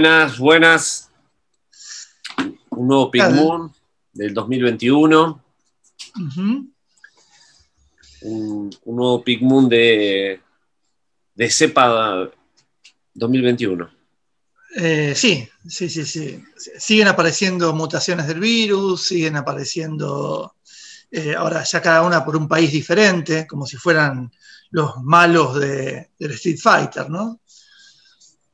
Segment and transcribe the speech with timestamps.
[0.00, 1.10] Buenas, buenas.
[2.70, 3.68] Un nuevo Pikmin
[4.12, 5.44] del 2021.
[8.22, 10.40] un, un, nuevo Pikmin de,
[11.34, 12.30] de cepa
[13.12, 13.90] 2021.
[14.76, 16.44] Eh, sí, sí, sí, sí.
[16.78, 20.54] Siguen apareciendo mutaciones del virus, siguen apareciendo,
[21.10, 24.30] eh, ahora ya cada una por un país diferente, como si fueran
[24.70, 27.40] los malos de, del Street Fighter, ¿no?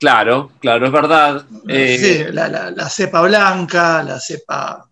[0.05, 1.47] Claro, claro, es verdad.
[1.67, 4.91] Eh, sí, la, cepa blanca, la cepa...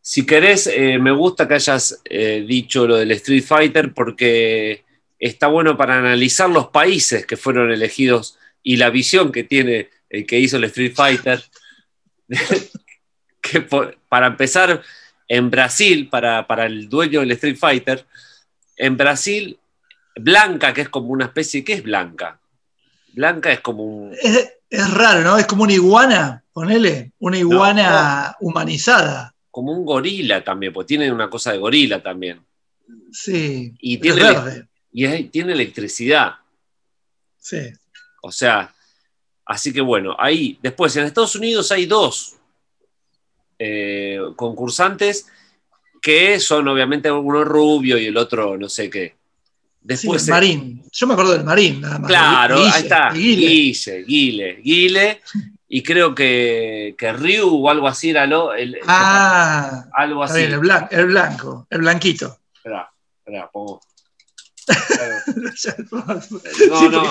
[0.00, 0.70] Si querés,
[1.00, 4.84] me gusta que hayas dicho lo del Street Fighter porque
[5.18, 10.24] está bueno para analizar los países que fueron elegidos y la visión que tiene el
[10.24, 11.42] que hizo el Street Fighter.
[13.40, 13.60] que
[14.08, 14.82] para empezar,
[15.26, 18.06] en Brasil, para, el dueño del Street Fighter,
[18.76, 19.58] en Brasil,
[20.16, 22.37] Blanca, que es como una especie, ¿qué es Blanca?
[23.18, 24.14] Blanca es como un...
[24.14, 25.38] Es, raro, ¿no?
[25.38, 29.34] Es como una iguana, ponele, una iguana humanizada.
[29.50, 32.40] Como un gorila también, pues tiene una cosa de gorila también.
[33.12, 33.74] Sí.
[33.80, 34.68] Y tiene, verde.
[34.92, 36.34] y tiene electricidad.
[37.38, 37.72] Sí.
[38.22, 38.74] O sea,
[39.48, 42.36] Así que bueno, ahí, después en Estados Unidos hay dos
[43.58, 45.26] eh, concursantes
[46.02, 49.16] que son obviamente uno rubio y el otro no sé qué.
[49.80, 50.82] Después, el Marín.
[50.92, 52.08] Yo me acuerdo del Marín, nada más.
[52.08, 53.10] Claro, ahí está.
[53.12, 55.20] Guille, Guile, Guile.
[55.70, 58.54] Y creo que, que Ryu o algo así era lo.
[58.54, 60.40] El, ah, algo así.
[60.40, 62.38] el, el blanco, el blanquito.
[62.54, 63.78] Espera, espera, pongo.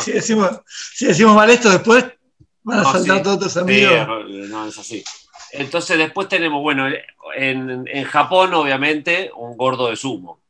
[0.03, 2.05] Si, decimos, si decimos mal esto después,
[2.67, 4.07] Van a no, saltar todos tus amigos.
[4.27, 5.01] no, es así.
[5.53, 6.85] Entonces después tenemos, bueno,
[7.33, 10.41] en, Japón obviamente un gordo de sumo.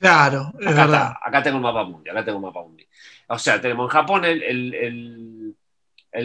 [0.00, 1.12] Claro, es acá, verdad.
[1.22, 2.86] acá tengo un mapa mundi, acá tengo un mapa mundi.
[3.28, 5.54] O sea, tenemos en Japón el,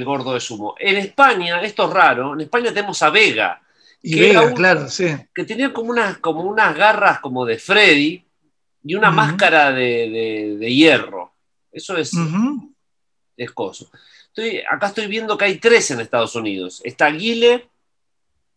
[0.06, 0.76] gordo de sumo.
[0.80, 3.62] En España, esto es raro, en España tenemos a Vega.
[4.02, 5.14] Y Vega, claro, sí.
[5.34, 8.26] Que tenía como unas, como unas garras como de Freddy
[8.86, 11.34] y una máscara de, hierro.
[11.70, 12.12] Eso es,
[13.36, 13.92] escoso.
[14.28, 16.82] Estoy, acá estoy viendo que hay tres en Estados Unidos.
[16.86, 17.68] Está Guile,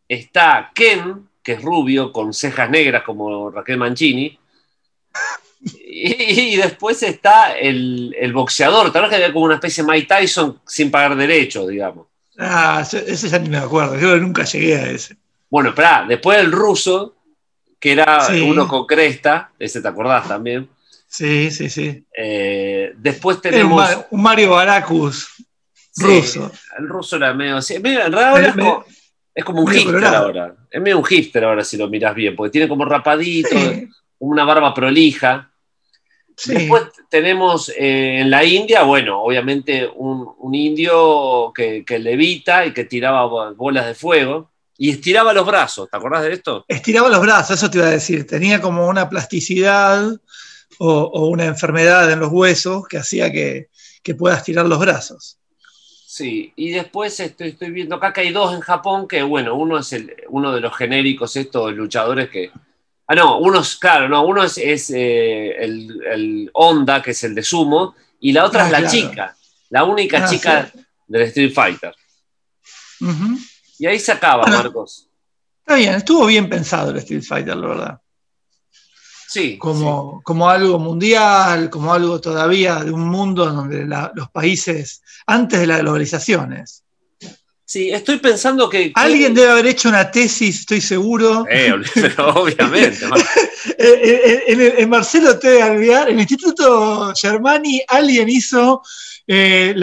[0.06, 4.38] está Ken, que es rubio, con cejas negras como Raquel Mancini.
[5.60, 10.60] Y, después está el, boxeador, tal vez que había como una especie de Mike Tyson
[10.66, 12.06] sin pagar derechos, digamos.
[12.38, 15.16] Ah, ese ya ni me acuerdo, yo nunca llegué a ese.
[15.50, 17.16] Bueno, espera, después el ruso,
[17.80, 20.68] que era uno con cresta, ese te acordás también.
[21.08, 22.04] Sí, sí, sí.
[22.16, 24.06] Eh, después tenemos.
[24.10, 25.26] Un, Mario Baracus
[25.96, 26.52] ruso.
[26.78, 27.60] El ruso era medio.
[27.62, 28.46] Sí, medio en realidad
[29.34, 30.54] es, como, un hipster ahora.
[30.70, 33.56] Es medio un hipster ahora si lo miras bien, porque tiene como rapadito,
[34.18, 35.50] una barba prolija.
[36.46, 42.84] Después tenemos eh, en la India, bueno, obviamente un, indio que, que, levita y que
[42.84, 45.90] tiraba bolas de fuego y estiraba los brazos.
[45.90, 46.64] ¿Te acordás de esto?
[46.68, 48.26] Estiraba los brazos, eso te iba a decir.
[48.26, 50.12] Tenía como una plasticidad
[50.78, 53.68] o, una enfermedad en los huesos que hacía que,
[54.02, 55.38] que puedas tirar los brazos.
[56.06, 59.78] Sí, y después estoy, estoy, viendo acá que hay dos en Japón, que bueno, uno
[59.78, 62.50] es el, uno de los genéricos, estos luchadores que...
[63.08, 67.34] Ah, no, uno es, claro, no, uno es, eh, el, el, Honda, que es el
[67.34, 69.36] de sumo, y la otra es ah, la chica,
[69.70, 70.70] la única ah, chica
[71.06, 71.94] del Street Fighter.
[73.78, 75.08] Y ahí se acaba, Marcos.
[75.60, 78.00] Está bien, estuvo bien pensado el Street Fighter, la verdad
[79.58, 83.84] como, como algo mundial, como algo todavía de un mundo donde
[84.14, 86.84] los países, antes de las globalizaciones.
[87.68, 88.92] Sí, estoy pensando que.
[88.94, 91.44] Alguien debe haber hecho una tesis, estoy seguro.
[91.50, 91.70] Eh,
[92.34, 93.04] obviamente.
[93.78, 95.60] en, Marcelo T.
[95.60, 98.80] Alvear, en el Instituto Germani, alguien hizo
[99.26, 99.74] eh,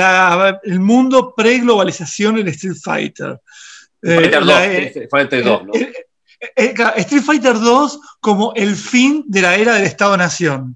[0.63, 3.39] el mundo pre-globalización en Street Fighter.
[4.01, 5.73] Eh, Fighter 2, ¿no?
[5.75, 10.75] Eh, Street Fighter 2 como el fin de la era del Estado-Nación.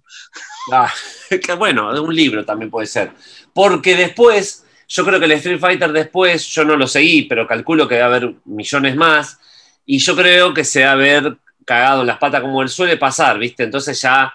[0.72, 0.94] Ah,
[1.58, 3.14] bueno, de un libro también puede ser.
[3.52, 7.88] Porque después, yo creo que el Street Fighter después, yo no lo seguí, pero calculo
[7.88, 9.40] que va a haber millones más.
[9.86, 12.98] Y yo creo que se va a haber cagado en las patas como él suele
[12.98, 13.64] pasar, ¿viste?
[13.64, 14.34] Entonces ya.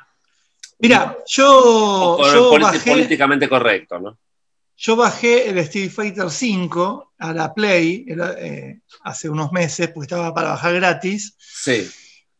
[0.78, 2.18] Mira, yo.
[2.86, 4.16] políticamente correcto, ¿no?
[4.76, 10.32] Yo bajé el Street Fighter 5 a la Play eh, hace unos meses, porque estaba
[10.32, 11.34] para bajar gratis.
[11.38, 11.90] Sí.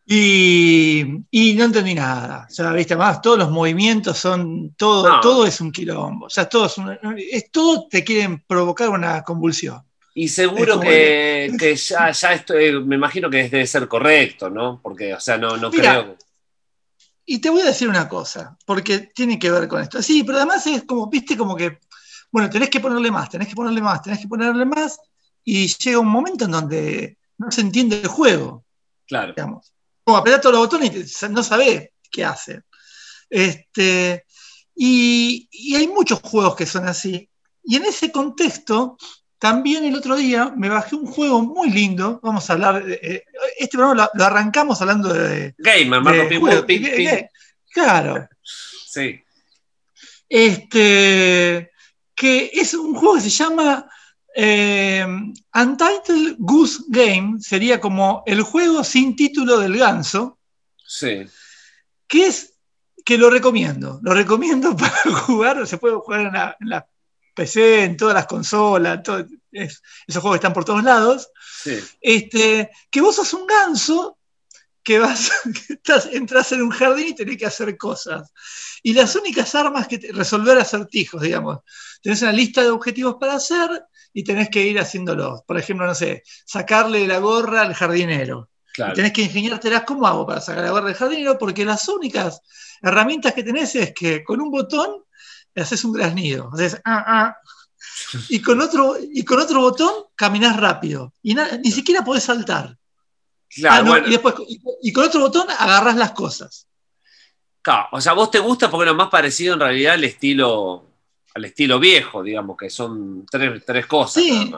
[0.06, 2.46] Y, no entendí nada.
[2.48, 6.26] O sea, viste, más todos los movimientos son, todo, todo es un quilombo.
[6.26, 6.70] O sea, todo,
[7.16, 9.82] es, todo te quieren provocar una convulsión.
[10.14, 14.80] Y seguro que, ya, ya esto, eh, me imagino que debe ser correcto, ¿no?
[14.80, 16.16] Porque, o sea, no, no creo.
[17.26, 20.02] Y te voy a decir una cosa, porque tiene que ver con esto.
[20.02, 21.78] Sí, pero además es como, viste, como que
[22.34, 24.98] bueno, tenés que ponerle más, tenés que ponerle más, tenés que ponerle más,
[25.44, 28.64] y llega un momento en donde no se entiende el juego.
[29.06, 29.34] Claro.
[29.36, 29.72] Digamos.
[30.04, 32.62] Como apretar todos los botones y no sabés qué hace.
[33.30, 34.24] Este,
[34.74, 37.28] y, hay muchos juegos que son así.
[37.62, 38.96] Y en ese contexto,
[39.38, 42.20] también el otro día me bajé un juego muy lindo.
[42.22, 42.84] Vamos a hablar.
[42.86, 43.24] Eh,
[43.58, 45.54] este programa lo, arrancamos hablando de.
[45.58, 46.66] Gamer, Marco
[47.72, 48.28] Claro.
[48.86, 49.20] Sí.
[50.28, 51.70] Este.
[52.14, 53.88] Que es un juego que se llama
[54.34, 55.06] eh,
[55.54, 57.40] Untitled Goose Game.
[57.40, 60.38] Sería como el juego sin título del ganso.
[60.86, 61.26] Sí.
[62.06, 62.54] Que es
[63.04, 64.00] que lo recomiendo.
[64.02, 65.66] Lo recomiendo para jugar.
[65.66, 66.88] Se puede jugar en la,
[67.34, 69.00] PC, en todas las consolas,
[69.50, 71.30] esos juegos están por todos lados.
[72.00, 74.18] Este, que vos sos un ganso
[74.84, 75.32] que vas,
[75.68, 78.30] estás, entras en un jardín y tenés que hacer cosas.
[78.82, 81.60] Y las únicas armas que resolver acertijos, digamos.
[82.02, 83.84] Tenés una lista de objetivos para hacer
[84.14, 85.42] y tenés que ir haciéndolos.
[85.42, 88.48] Por ejemplo, no sé, sacarle la gorra al jardinero.
[88.94, 92.40] tenés que ingeniártelas cómo hago para sacar la gorra al jardinero, porque las únicas
[92.80, 95.02] herramientas que tenés es que con un botón
[95.54, 97.36] haces un graznido, haces ah, ah,
[98.28, 101.12] y con otro, y con otro botón caminás rápido.
[101.22, 102.76] Y ni siquiera podés saltar.
[103.68, 104.34] Ah, y, después,
[104.82, 106.66] y, con otro botón agarras las cosas.
[107.62, 110.93] Claro, o sea, vos te gusta porque es más parecido en realidad al estilo,
[111.34, 114.22] al estilo viejo, digamos, que son tres, cosas.
[114.22, 114.54] Sí,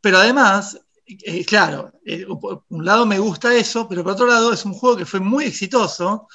[0.00, 4.52] pero además, eh, claro, eh, por un lado me gusta eso, pero por otro lado
[4.52, 6.26] es un juego que fue muy exitoso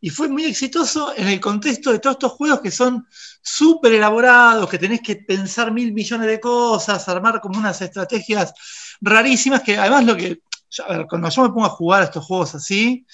[0.00, 3.06] y fue muy exitoso en el contexto de todos estos juegos que son
[3.40, 8.52] súper elaborados, que tenés que pensar mil millones de cosas, armar como unas estrategias
[9.00, 10.42] rarísimas, que además lo que,
[10.86, 13.06] a ver, cuando yo me pongo a jugar a estos juegos así,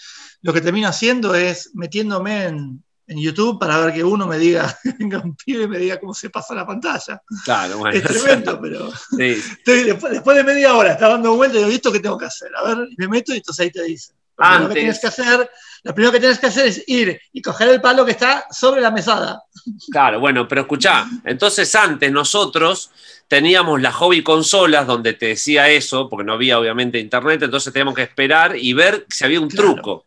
[0.43, 2.83] lo que termino haciendo es metiéndome en,
[3.19, 6.31] YouTube para ver que uno me diga, venga un pibe y me diga cómo se
[6.31, 7.23] pasa la pantalla.
[7.45, 7.97] Claro, bueno.
[7.97, 12.19] Es tremendo, pero después, de media hora está dando vuelta y digo, ¿esto qué tengo
[12.19, 12.51] que hacer?
[12.57, 14.13] A ver, me meto y entonces ahí te dice.
[14.39, 15.51] Lo que tienes que hacer
[15.83, 18.81] lo primero que tienes que hacer es ir y coger el palo que está sobre
[18.81, 19.45] la mesada.
[19.91, 22.91] Claro, bueno, pero escuchá, entonces antes nosotros
[23.29, 27.95] teníamos las hobby consolas donde te decía eso, porque no había obviamente internet, entonces teníamos
[27.95, 30.07] que esperar y ver si había un truco.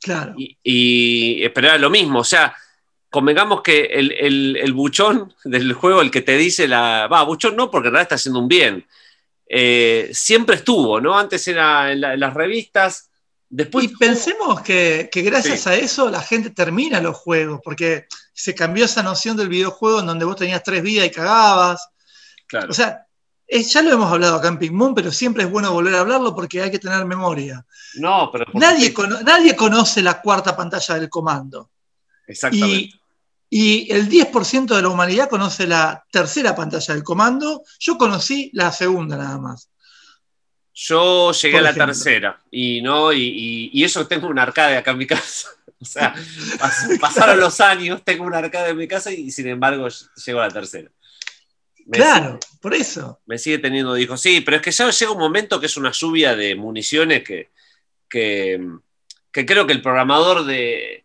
[0.00, 0.34] Claro.
[0.36, 2.54] Y, esperar lo mismo, o sea,
[3.10, 7.08] convengamos que el, buchón del juego, el que te dice la.
[7.08, 8.86] Va, buchón no, porque en realidad está haciendo un bien.
[9.48, 11.16] Eh, siempre estuvo, ¿no?
[11.16, 13.10] Antes era en las revistas
[13.50, 19.02] y pensemos que, gracias a eso la gente termina los juegos, porque se cambió esa
[19.02, 21.88] noción del videojuego en donde vos tenías tres vidas y cagabas.
[22.68, 23.05] O sea,
[23.48, 26.34] ya lo hemos hablado acá en Pink Moon, pero siempre es bueno volver a hablarlo
[26.34, 27.64] porque hay que tener memoria.
[27.94, 28.46] No, pero.
[28.54, 28.92] Nadie,
[29.24, 31.70] nadie conoce la cuarta pantalla del comando.
[32.26, 32.76] Exactamente.
[32.76, 33.00] Y,
[33.48, 37.62] y el 10% de la humanidad conoce la tercera pantalla del comando.
[37.78, 39.70] Yo conocí la segunda nada más.
[40.74, 44.98] Yo llegué a la tercera y no y, y, eso tengo un arcade acá en
[44.98, 45.48] mi casa.
[45.78, 46.14] O sea,
[46.98, 49.86] pasaron los años, tengo un arcade en mi casa y sin embargo
[50.24, 50.90] llego a la tercera.
[51.90, 53.20] Claro, por eso.
[53.26, 55.92] Me sigue teniendo dijo, sí, pero es que ya llega un momento que es una
[55.92, 57.50] lluvia de municiones que,
[58.08, 58.60] que,
[59.32, 61.04] creo que el programador de,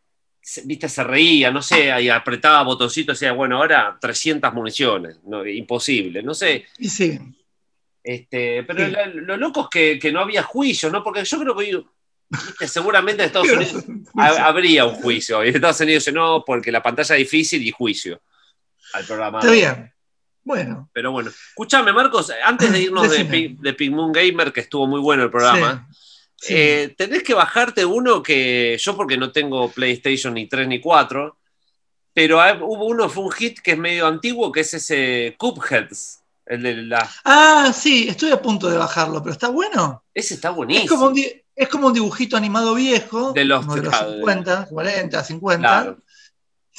[0.66, 5.46] viste, se reía, no sé, y apretaba botoncitos y decía, bueno, ahora 300 municiones, no,
[5.46, 6.66] imposible, no sé.
[6.78, 7.20] Y sí.
[8.04, 11.04] Este, pero lo, loco es que, no había juicio, ¿no?
[11.04, 11.86] Porque yo creo
[12.58, 13.86] que seguramente en Estados Unidos
[14.18, 15.44] habría un juicio.
[15.44, 18.22] Y en Estados Unidos no, porque la pantalla es difícil y juicio
[18.94, 19.40] al programa.
[19.40, 19.94] Está bien.
[20.44, 20.90] Bueno.
[20.94, 21.30] Pero bueno.
[21.30, 25.30] Escúchame, Marcos, antes de irnos de, de Pink Moon Gamer, que estuvo muy bueno el
[25.30, 25.88] programa,
[26.50, 31.38] eh, tenés que bajarte uno que yo porque no tengo PlayStation ni 3 ni 4,
[32.14, 36.20] pero hubo uno, fue un hit que es medio antiguo, que es ese Cupheads.
[36.46, 37.10] El de la...
[37.24, 40.04] Ah, sí, estoy a punto de bajarlo, pero está bueno.
[40.14, 41.14] Ese está buenísimo.
[41.56, 43.32] Es como un, dibujito animado viejo.
[43.32, 45.96] De los, 50, 40, 50.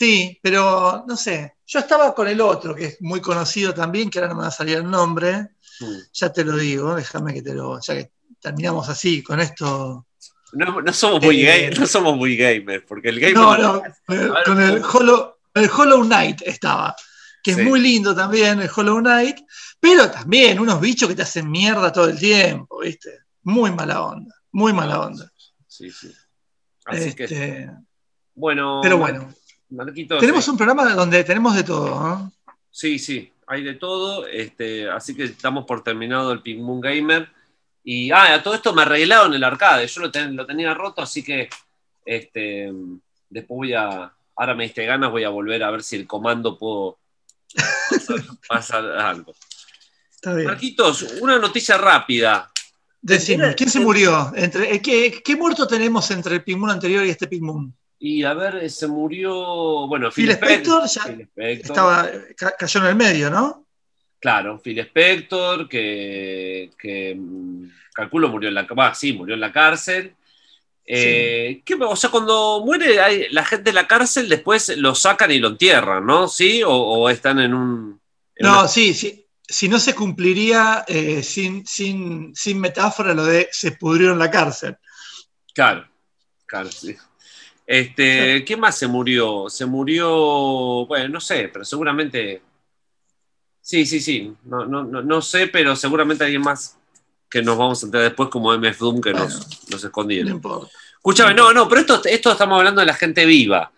[0.02, 1.58] Sí, pero no sé.
[1.64, 4.48] Yo estaba con el otro, que es muy conocido también, que ahora no me va
[4.48, 5.50] a salir el nombre.
[5.78, 5.96] Mm.
[6.12, 7.78] Ya te lo digo, déjame que te lo.
[7.80, 10.08] Ya que terminamos así, con esto.
[10.54, 13.36] No, somos, muy eh, no somos muy gamers, porque el gamer.
[13.36, 13.82] No, no,
[14.44, 16.96] con el Hollow, el Hollow Knight estaba
[17.44, 19.38] que es muy lindo también, el Hollow Knight,
[19.80, 23.20] pero también unos bichos que te hacen mierda todo el tiempo, ¿viste?
[23.42, 25.30] Muy mala onda, muy mala onda.
[25.66, 26.12] Sí, sí.
[26.84, 27.24] Así que.
[27.24, 27.70] Este,
[28.34, 28.80] bueno.
[28.82, 29.32] Pero bueno.
[30.18, 32.32] Tenemos un programa donde tenemos de todo, ¿no?
[32.70, 34.26] Sí, sí, hay de todo.
[34.26, 37.28] Este, así que estamos por terminado el Pink Moon Gamer.
[37.84, 39.86] Y ah, a todo esto me arreglaron el arcade.
[39.86, 41.48] Yo lo, lo tenía roto, así que
[42.04, 42.72] este,
[43.28, 44.12] después voy a.
[44.34, 46.98] Ahora me diste ganas, voy a volver a ver si el comando puedo
[48.48, 49.34] pasa, algo.
[50.10, 50.46] Está bien.
[50.46, 52.50] Marquitos, una noticia rápida.
[53.00, 54.32] Decime, ¿quién se murió?
[54.34, 57.72] Entre, eh, ¿qué, muerto tenemos entre el Ping anterior y este Ping
[58.04, 59.86] Y a ver, se murió.
[59.86, 61.02] Bueno, Phil, Spector, ya
[61.36, 62.10] estaba,
[62.58, 63.64] cayó en el medio, ¿no?
[64.18, 70.16] Claro, Phil Spector, que, que mm, calculo murió en la, sí, murió en la cárcel.
[70.84, 75.50] Eh, o sea, cuando muere la gente de la cárcel, después lo sacan y lo
[75.50, 76.26] entierran, ¿no?
[76.26, 76.60] ¿Sí?
[76.66, 78.00] ¿O, están en un...?
[78.40, 79.24] no, sí, sí.
[79.46, 84.76] Si no se cumpliría eh, sin, sin, metáfora lo de se pudrió en la cárcel.
[85.54, 85.86] Claro,
[86.46, 86.96] claro, sí.
[87.66, 89.48] Este, ¿Qué más se murió?
[89.48, 92.42] Se murió, bueno, no sé, pero seguramente...
[93.60, 96.76] Sí, sí, sí, no, no, no, sé, pero seguramente alguien más
[97.30, 100.40] que nos vamos a enterar después como MF Doom que nos, nos escondieron.
[100.42, 100.68] No.
[100.96, 103.72] Escúchame, no, no, pero esto, esto estamos hablando de la gente viva.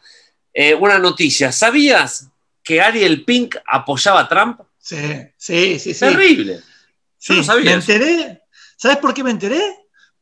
[0.54, 2.30] Eh, una noticia, ¿sabías
[2.62, 4.60] que Ariel Pink apoyaba a Trump?
[4.78, 4.96] Sí,
[5.36, 5.94] sí, sí.
[5.94, 6.60] Terrible.
[7.20, 7.70] Yo no sabía.
[7.70, 8.42] Me enteré,
[8.76, 9.60] ¿sabes por qué me enteré?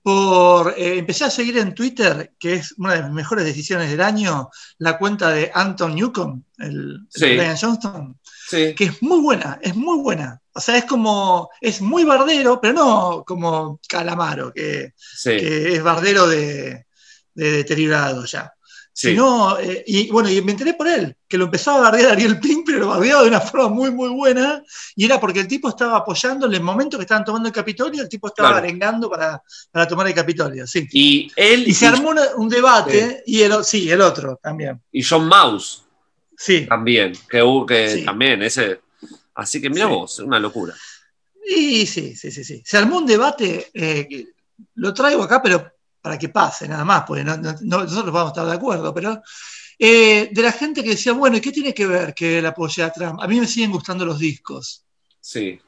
[0.02, 4.00] Por, eh, empecé a seguir en Twitter, que es una de mis mejores decisiones del
[4.00, 8.18] año, la cuenta de Anton Newcomb, el, el Brian Johnston,
[8.50, 10.40] que es muy buena, es muy buena.
[10.54, 14.92] O sea, es como, es muy bardero, pero no como Calamaro, que,
[15.24, 16.86] es bardero de,
[17.34, 18.52] deteriorado ya.
[18.94, 22.38] Sino, eh, y bueno, y me enteré por él, que lo empezaba a bardear Ariel
[22.38, 24.62] Pink, pero lo bardeaba de una forma muy, muy buena,
[24.94, 28.02] y era porque el tipo estaba apoyando en el momento que estaban tomando el Capitolio,
[28.02, 29.42] el tipo estaba arengando para,
[29.88, 30.86] tomar el Capitolio, sí.
[30.92, 31.66] Y él...
[31.66, 34.80] Y se armó un debate, y el, sí, el otro también.
[34.92, 35.84] Y John Mouse.
[36.36, 36.66] Sí.
[36.66, 38.80] También, que, que también, ese
[39.34, 40.74] Así que mira vos, una locura.
[41.44, 42.62] Y sí, sí, sí, sí.
[42.64, 44.26] Se armó un debate, eh,
[44.74, 45.72] lo traigo acá, pero
[46.02, 49.22] para que pase, nada más, porque nosotros vamos a estar de acuerdo, pero
[49.78, 52.82] eh, de la gente que decía, bueno, ¿y qué tiene que ver que él apoye
[52.82, 53.20] a Trump?
[53.20, 54.84] A mí me siguen gustando los discos.
[55.20, 55.58] Sí.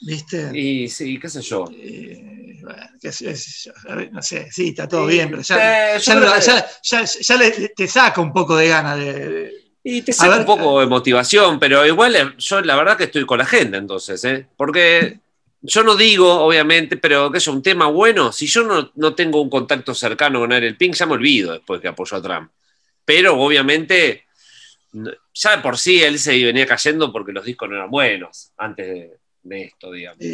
[0.00, 0.50] ¿Viste?
[0.58, 1.66] Y sí, qué sé yo.
[1.72, 3.72] Eh, bueno, qué sé yo.
[4.10, 7.04] no sé, sí, está todo bien, pero ya, ya,
[7.76, 11.86] te saca un poco de gana de y te saca un poco de motivación, pero
[11.86, 14.46] igual eh, yo la verdad que estoy con la gente entonces, ¿eh?
[14.56, 15.20] Porque
[15.62, 18.32] yo no digo, obviamente, pero que es un tema bueno.
[18.32, 21.80] Si yo no, no tengo un contacto cercano con Ariel Pink, ya me olvido después
[21.80, 22.50] que apoyó a Trump.
[23.04, 24.26] Pero obviamente,
[25.34, 29.10] ya de por sí él se venía cayendo porque los discos no eran buenos antes
[29.42, 30.24] de, esto, digamos.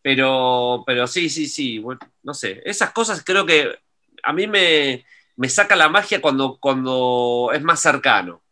[0.00, 2.62] Pero, pero sí, sí, sí, bueno, no sé.
[2.64, 3.78] Esas cosas creo que
[4.22, 5.04] a mí me,
[5.36, 8.42] me saca la magia cuando, cuando es más cercano.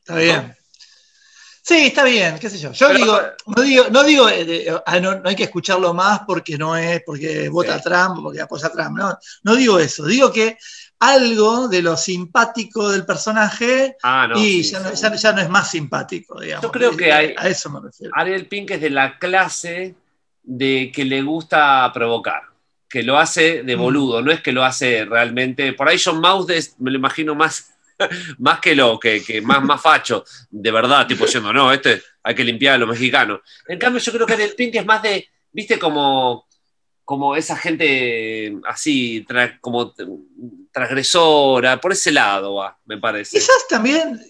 [0.00, 0.59] Está bien.
[1.62, 2.72] Sí, está bien, qué sé yo.
[2.72, 6.76] Yo digo, no digo, no digo, eh, ah, no, hay que escucharlo más porque no
[6.76, 10.56] es, porque vota Trump, porque apoya a Trump, no, no digo eso, digo que
[11.00, 16.62] algo de lo simpático del personaje ah, y ya, no, es más simpático, digamos.
[16.62, 18.12] Yo creo que hay, a eso me refiero.
[18.14, 19.94] Ariel Pink es de la clase
[20.42, 22.42] de que le gusta provocar,
[22.88, 23.80] que lo hace de mm.
[23.80, 25.72] boludo, no es que lo hace realmente.
[25.72, 27.69] Por ahí John Mouse me lo imagino más
[28.38, 32.44] más que lo que, más, más facho, de verdad, tipo diciendo, no, este hay que
[32.44, 33.40] limpiar a los mexicanos.
[33.66, 36.46] En cambio, yo creo que el Pink es más de, viste, como,
[37.04, 39.26] como esa gente así,
[39.60, 39.94] como
[40.70, 43.38] transgresora, por ese lado va, me parece.
[43.38, 44.20] Quizás también,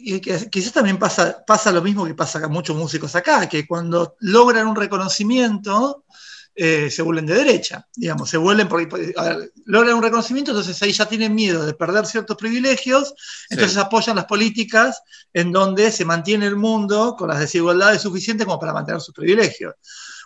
[0.51, 4.67] quizás también pasa, pasa lo mismo que pasa con muchos músicos acá, que cuando logran
[4.67, 6.05] un reconocimiento,
[6.63, 9.15] eh, se vuelven de derecha, digamos, se vuelven, porque,
[9.65, 13.15] logran un reconocimiento, entonces ahí ya tienen miedo de perder ciertos privilegios,
[13.49, 15.03] entonces apoyan las políticas
[15.33, 19.75] en donde se mantiene el mundo con las desigualdades suficientes como para mantener sus privilegios.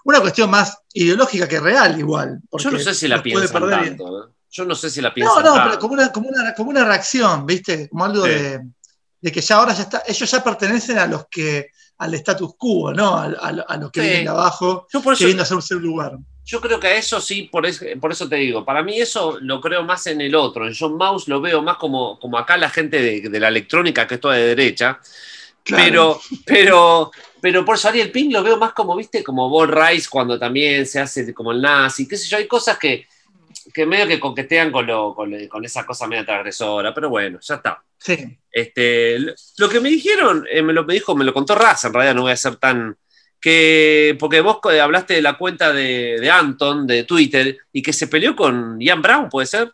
[0.02, 2.40] Una cuestión más ideológica que real, igual.
[2.58, 4.32] Yo no sé si la piensan tanto, ¿eh?
[4.50, 7.46] Yo no sé si la piensan No, no, pero como una, como, como una, reacción,
[7.46, 7.88] ¿viste?
[7.88, 8.60] Como algo de,
[9.20, 12.92] de que ya ahora ya está, ellos ya pertenecen a los que al status quo,
[12.92, 13.14] ¿no?
[13.16, 16.18] A, a, los que vienen de abajo, yo por queriendo hacer un lugar.
[16.46, 19.38] Yo creo que a eso sí, por eso, por eso te digo, para mí eso
[19.40, 22.58] lo creo más en el otro, en John Mouse lo veo más como, como acá
[22.58, 25.00] la gente de, la electrónica que es toda de derecha,
[25.64, 27.10] pero, pero,
[27.40, 30.84] pero por eso Ariel Pink lo veo más como, viste, como Bob Rice cuando también
[30.84, 33.06] se hace como el nazi, qué sé yo, hay cosas que,
[33.72, 37.82] que medio que coquetean con, lo, con, esa cosa media transgresora, pero bueno, ya está.
[38.04, 38.38] Sí.
[38.50, 41.94] Este, lo que me dijeron, eh, me lo me dijo, me lo contó Raza, en
[41.94, 42.96] realidad no voy a ser tan.
[43.40, 48.36] Que, porque vos hablaste de la cuenta de, Anton, de Twitter, y que se peleó
[48.36, 49.72] con Ian Brown, ¿puede ser?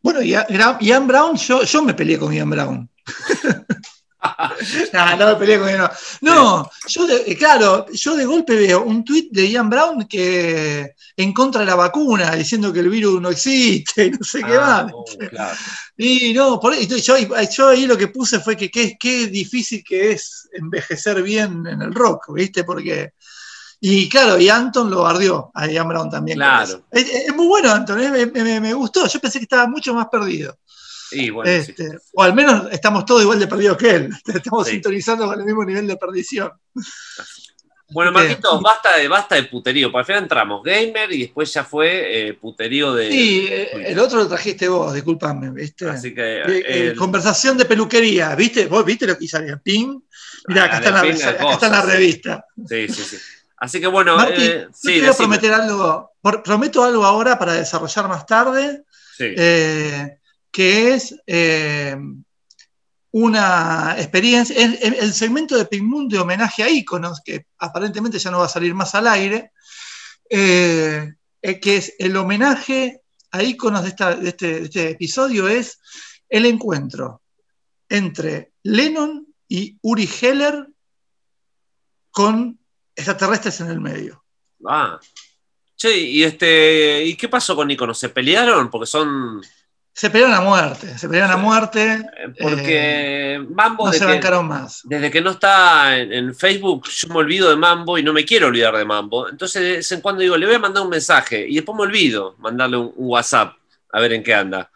[0.00, 2.88] Bueno, Ian Brown, yo, yo me peleé con Ian Brown.
[4.92, 5.72] no, no me peleé con.
[5.76, 10.94] No, no yo de, claro, yo de golpe veo un tuit de Ian Brown que
[11.16, 14.56] en contra de la vacuna, diciendo que el virus no existe, y no sé qué
[14.56, 14.86] ah,
[15.32, 15.58] más.
[15.96, 20.48] Y no, por, yo, yo, ahí lo que puse fue que qué difícil que es
[20.52, 22.64] envejecer bien en el rock, ¿viste?
[22.64, 23.12] Porque.
[23.82, 26.36] Y claro, y Anton lo ardió a Ian Brown también.
[26.36, 26.84] Claro.
[26.90, 28.26] Es, muy bueno, Anton, ¿eh?
[28.26, 29.06] me, me, gustó.
[29.06, 30.58] Yo pensé que estaba mucho más perdido.
[31.10, 34.10] Este, o al menos estamos todos igual de perdidos que él.
[34.34, 36.52] Estamos sintonizando con el mismo nivel de perdición.
[37.92, 39.90] Bueno, Marquitos, basta de, basta de puterío.
[39.90, 43.10] Para al final entramos gamer y después ya fue eh, puterío de.
[43.10, 45.88] Sí, eh, el otro lo trajiste vos, discúlpame, ¿viste?
[45.88, 46.42] Así que.
[46.46, 48.66] Eh, conversación de peluquería, ¿viste?
[48.66, 49.98] ¿Vos viste lo que hizo Ping?
[50.46, 52.46] Mirá, acá, está, en la, revista.
[52.68, 53.16] Sí, sí, sí.
[53.56, 54.16] Así que bueno.
[54.16, 56.12] Martín, sí, te prometer algo.
[56.44, 58.84] Prometo algo ahora para desarrollar más tarde.
[59.16, 59.34] Sí
[60.50, 61.96] que es eh,
[63.12, 68.46] una experiencia, el, segmento de Moon de homenaje a íconos, que aparentemente ya no va
[68.46, 69.52] a salir más al aire,
[70.28, 75.80] eh, eh, que es el homenaje a íconos de, este, de, este, episodio, es
[76.28, 77.22] el encuentro
[77.88, 80.68] entre Lennon y Uri Heller
[82.12, 82.58] con
[82.94, 84.24] extraterrestres en el medio.
[84.66, 85.00] Ah.
[85.76, 87.98] Che, ¿y, este, ¿y qué pasó con íconos?
[87.98, 88.70] ¿Se pelearon?
[88.70, 89.40] Porque son
[90.00, 92.02] se pelearon a muerte, se pelearon a muerte.
[92.40, 93.84] Porque eh, Mambo.
[93.84, 94.80] No se bancaron más.
[94.84, 98.46] Desde que no está en, Facebook, yo me olvido de Mambo y no me quiero
[98.46, 99.28] olvidar de Mambo.
[99.28, 101.82] Entonces, de vez en cuando digo, le voy a mandar un mensaje y después me
[101.82, 103.52] olvido mandarle un, WhatsApp
[103.92, 104.70] a ver en qué anda.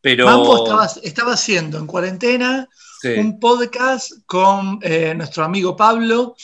[0.00, 0.26] Pero...
[0.26, 0.64] Mambo
[1.02, 2.68] estaba, haciendo en cuarentena
[3.16, 6.36] un podcast con eh, nuestro amigo Pablo.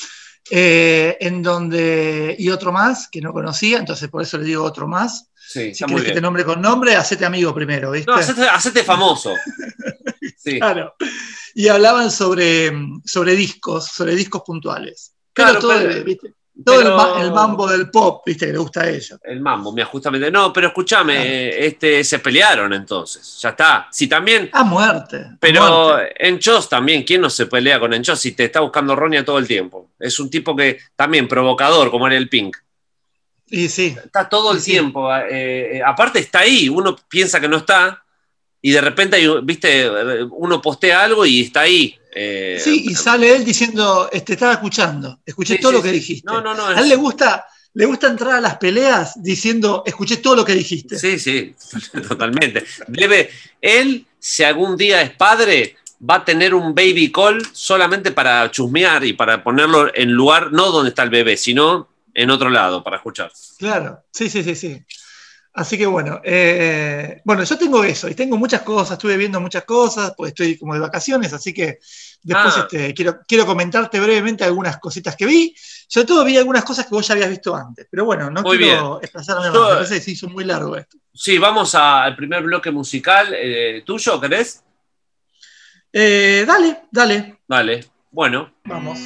[0.50, 5.28] En donde, y otro más que no conocía, entonces por eso le digo otro más,
[5.34, 8.10] si quieres que te nombre con nombre, hacete amigo primero, ¿viste?
[8.10, 9.32] No, hacete, famoso.
[10.44, 10.94] Claro.
[11.56, 12.70] Y hablaban sobre,
[13.04, 15.12] sobre discos, sobre discos puntuales.
[15.32, 15.74] Claro, todo,
[16.64, 16.80] todo
[17.20, 18.46] el, mambo del pop, ¿viste?
[18.46, 19.18] Que le gusta a ella.
[19.22, 20.30] El mambo, mira, justamente.
[20.30, 23.38] No, pero escúchame, este, se pelearon entonces.
[23.40, 23.88] Ya está.
[23.90, 24.48] Si también.
[24.52, 25.26] A muerte.
[25.38, 29.24] Pero en Chos también, ¿quién no se pelea con Enchos si te está buscando Ronia
[29.24, 29.90] todo el tiempo?
[29.98, 32.56] Es un tipo que también provocador, como era el Pink.
[33.48, 33.96] Y sí.
[34.02, 35.14] Está todo el tiempo.
[35.14, 38.02] Eh, eh, aparte está ahí, uno piensa que no está
[38.66, 39.88] y de repente, viste,
[40.30, 41.96] uno postea algo y está ahí.
[42.18, 46.26] Eh, sí, y sale él diciendo, te estaba escuchando, escuché todo lo que dijiste.
[46.26, 46.66] No, no, no.
[46.68, 50.54] A él le gusta, le gusta entrar a las peleas diciendo, escuché todo lo que
[50.54, 50.98] dijiste.
[50.98, 51.54] Sí, sí,
[52.08, 52.64] totalmente.
[52.88, 53.28] Debe,
[53.60, 55.76] él, si algún día es padre,
[56.08, 60.70] va a tener un baby call solamente para chusmear y para ponerlo en lugar, no
[60.70, 63.30] donde está el bebé, sino en otro lado para escuchar.
[63.58, 64.82] Claro, sí, sí, sí, sí.
[65.56, 69.64] Así que bueno, eh, bueno, yo tengo eso y tengo muchas cosas, estuve viendo muchas
[69.64, 71.78] cosas, pues estoy como de vacaciones, así que
[72.22, 72.60] después ah.
[72.60, 75.54] este, quiero, quiero comentarte brevemente algunas cositas que vi.
[75.88, 79.00] Sobre todo vi algunas cosas que vos ya habías visto antes, pero bueno, no quiero
[79.00, 80.98] expresarme más, me parece que se hizo muy largo esto.
[81.12, 84.62] Sí, vamos al primer bloque musical eh, tuyo, ¿querés?
[85.92, 87.38] Eh, dale, dale.
[87.46, 88.52] Dale, bueno.
[88.64, 88.98] Vamos.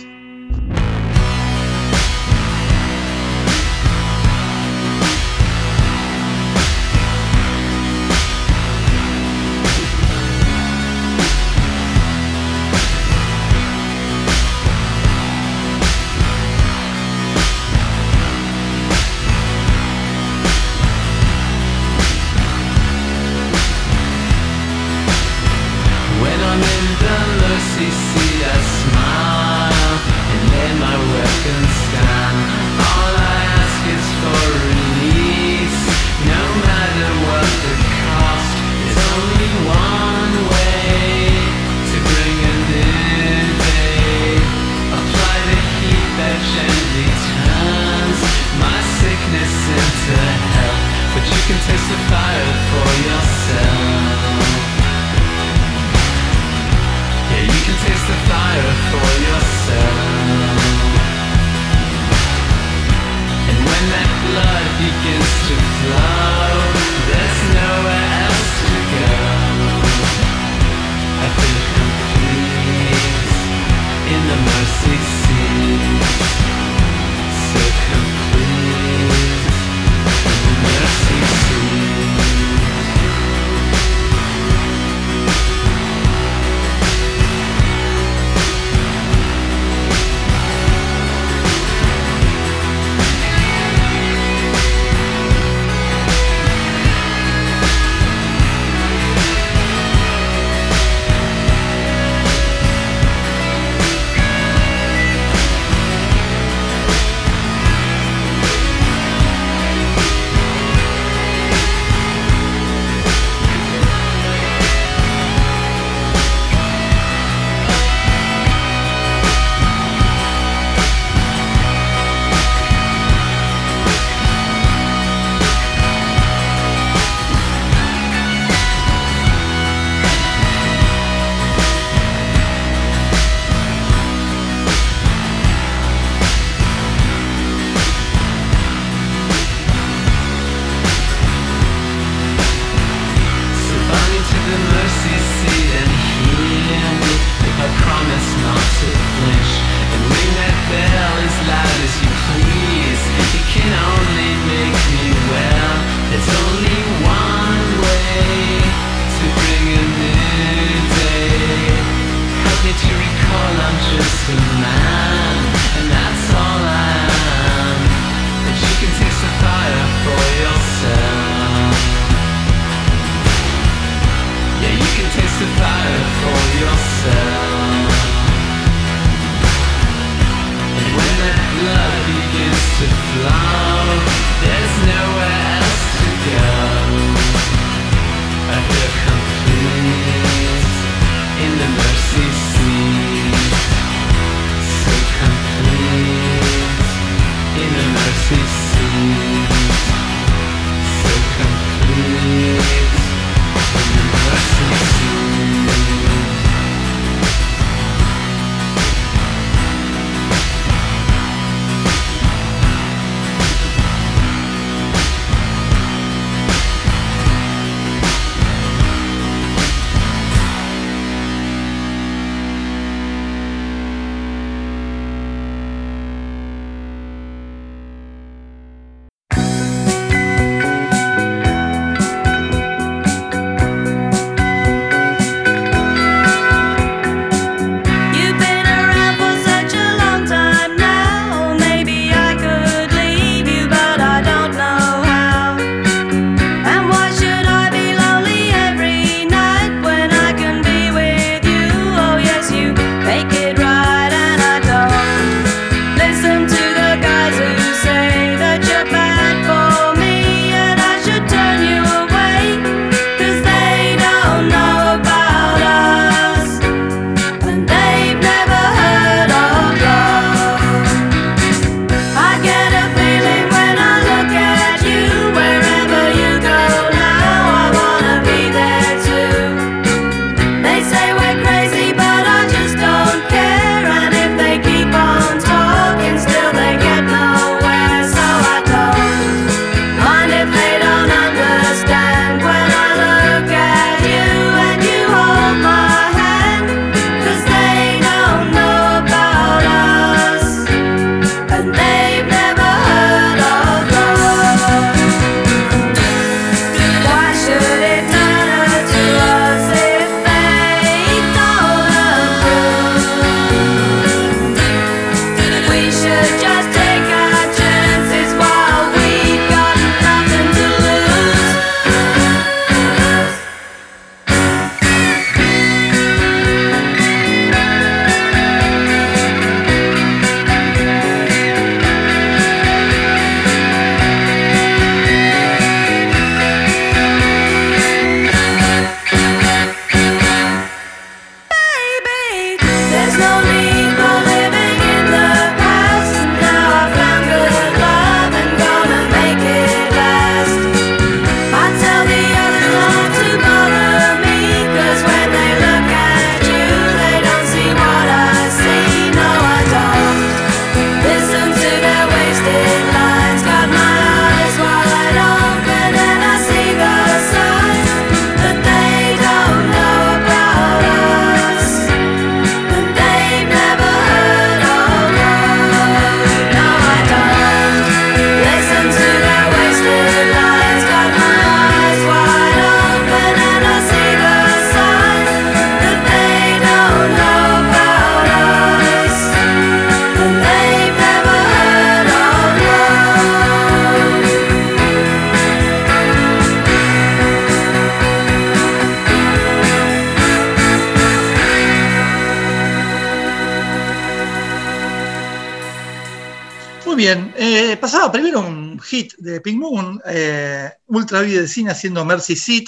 [407.43, 412.37] Eh, pasaba primero un hit de Pink Moon, eh, Ultra Vida de Cine haciendo Mercy
[412.37, 412.65] Seat,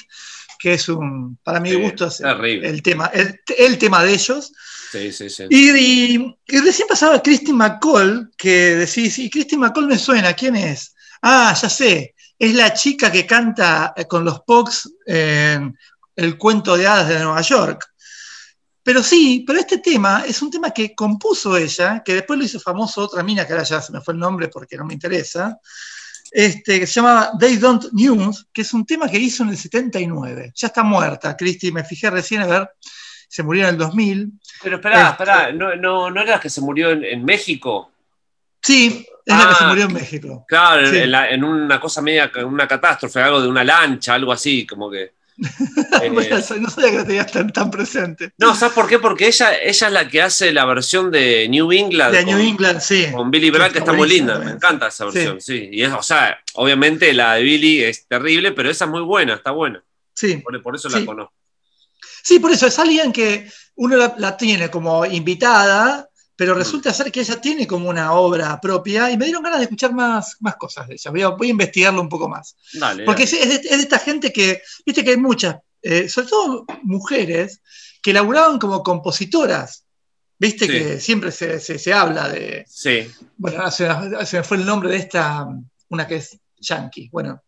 [0.59, 4.51] que es un, para mi gusto, es el, tema, el, tema de ellos.
[4.91, 5.45] Sí, sí, sí.
[5.51, 6.17] Y,
[6.59, 10.95] recién pasaba Christine McCall, que decís, y Christine McCall me suena, ¿quién es?
[11.21, 15.77] Ah, ya sé, es la chica que canta eh, con los Pogs en
[16.17, 17.92] el cuento de hadas de Nueva York.
[18.85, 22.59] Pero sí, pero este tema es un tema que compuso ella, que después lo hizo
[22.59, 25.61] famoso otra mina, que ahora ya se me fue el nombre porque no me interesa,
[26.33, 29.57] este, que se llamaba They Don't News, que es un tema que hizo en el
[29.57, 30.53] 79.
[30.55, 32.71] Ya está muerta, Cristi, me fijé recién a ver,
[33.29, 34.33] se murió en el 2000.
[34.63, 37.93] Pero espera, este, espera, ¿no, no, no era que se murió en, México?
[38.61, 40.45] Sí, es la que se ah, murió en México.
[40.49, 44.91] Claro, en, en, una cosa media, una catástrofe, algo de una lancha, algo así, como
[44.91, 45.22] que.
[46.61, 48.33] no sabía que tenías tan, presente.
[48.39, 48.99] No, ¿sabes por qué?
[48.99, 52.15] Porque ella, ella es la que hace la versión de New England.
[52.15, 53.07] De New England, sí.
[53.13, 54.39] Con Billy Bragg, que está muy linda.
[54.39, 55.69] Me encanta esa versión, sí.
[55.73, 59.35] Y es, o sea, obviamente la de Billy es terrible, pero esa es muy buena,
[59.35, 59.83] está buena.
[60.15, 60.37] Sí.
[60.63, 61.35] Por, eso la conozco.
[62.23, 66.09] Sí, por eso es alguien que uno la tiene como invitada
[66.43, 69.67] pero resulta ser que ella tiene como una obra propia y me dieron ganas de
[69.67, 71.13] escuchar más, más cosas de ella.
[71.13, 72.57] Voy a, voy a investigarlo un poco más.
[73.07, 77.61] Porque Es, de, esta gente que, viste que hay muchas, eh, sobre todo mujeres,
[78.03, 79.85] que laburaban como compositoras.
[80.37, 82.65] Viste que siempre se, se, habla de.
[82.69, 83.09] Sí.
[83.37, 83.87] Bueno, se,
[84.27, 85.47] se, me fue el nombre de esta,
[85.91, 87.09] una que es Yankee.
[87.13, 87.41] Bueno.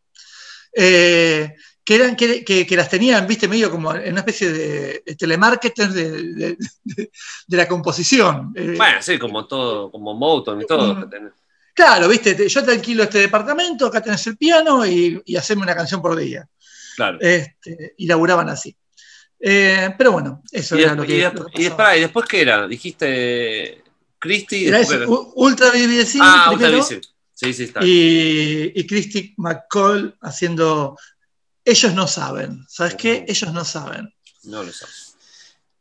[0.73, 1.53] Eh,
[1.85, 6.57] que, eran, que, las tenían, viste, medio como en una especie de, telemarketer de,
[7.49, 8.53] la composición.
[8.55, 11.09] Eh, bueno, sí, como todo, como Motown y todo.
[11.75, 15.75] claro, viste, yo te alquilo este departamento, acá tenés el piano y, y haceme una
[15.75, 16.49] canción por día.
[16.97, 17.19] Claro.
[17.21, 18.75] Este, y laburaban así.
[19.41, 21.19] Eh, pero bueno, eso era lo que.
[21.55, 22.67] Y, y, después qué era?
[22.67, 23.83] Dijiste
[24.19, 24.69] Christy.
[24.69, 26.19] Era Ultra BBC.
[26.21, 27.01] Ah, Ultra BBC.
[27.35, 27.81] Sí, sí, está.
[27.85, 30.97] Y, y Christy McCall haciendo
[31.65, 32.65] ellos no saben.
[32.69, 33.25] ¿Sabes qué?
[33.27, 34.13] Ellos no saben.
[34.45, 34.95] No lo saben.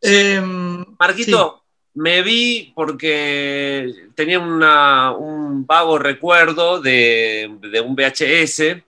[0.02, 1.64] Em, Marquito,
[1.96, 7.50] me vi porque tenía un vago recuerdo de,
[7.86, 8.84] un VHS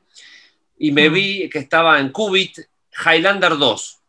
[0.79, 1.13] y me mm.
[1.13, 2.60] vi que estaba en Qubit
[3.05, 3.99] Highlander 2.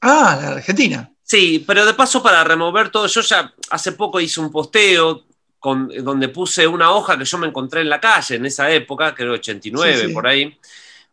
[0.00, 1.10] Ah, la Argentina.
[1.22, 5.24] Sí, pero de paso para remover todo, yo ya hace poco hice un posteo
[5.58, 9.14] con, donde puse una hoja que yo me encontré en la calle en esa época,
[9.14, 10.58] creo 89 por ahí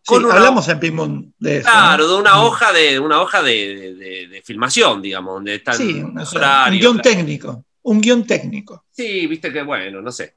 [0.08, 1.70] hablamos en Pimón de eso.
[1.70, 6.16] Claro, de una hoja de una hoja de, filmación, digamos, donde están sí, un
[6.72, 7.64] guion técnico.
[7.84, 8.86] Un guion técnico.
[8.92, 10.36] Sí, viste que bueno, no sé.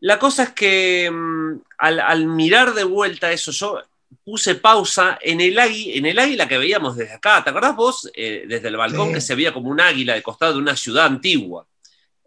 [0.00, 3.80] La cosa es que mm, al, mirar de vuelta eso, yo
[4.22, 7.42] puse pausa en el, águila, en el águila que veíamos desde acá.
[7.42, 8.10] ¿Te acordás vos?
[8.14, 11.06] Eh, desde el balcón que se veía como un águila de costado de una ciudad
[11.06, 11.66] antigua,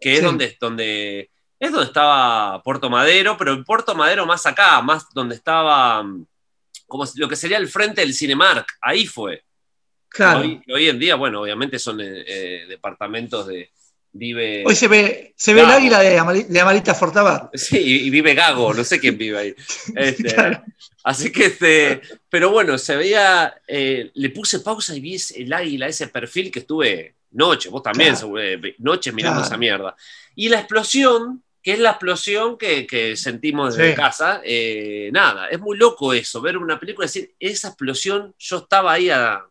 [0.00, 4.80] que es donde, donde, es donde estaba Puerto Madero, pero en Puerto Madero más acá,
[4.82, 6.26] más donde estaba mm,
[6.88, 9.44] como lo que sería el frente del Cinemark, ahí fue.
[10.08, 10.40] Claro.
[10.40, 13.70] Hoy, en día, bueno, obviamente son eh, eh, departamentos de.
[14.10, 14.64] Vive.
[14.66, 17.50] Hoy se ve, se ve el águila de, Amarita Fortabat.
[17.54, 19.54] Sí, y vive Gago, no sé quién vive ahí.
[19.94, 20.34] Este,
[21.04, 25.86] así que, este, pero bueno, se veía, eh, le puse pausa y vi el águila,
[25.88, 28.14] ese perfil que estuve noche, vos también,
[28.78, 29.94] noche mirando esa mierda.
[30.34, 34.40] Y la explosión que es la explosión que, sentimos desde casa.
[34.44, 38.92] Eh, nada, es muy loco eso, ver una película y decir, esa explosión, yo estaba
[38.92, 39.44] ahí a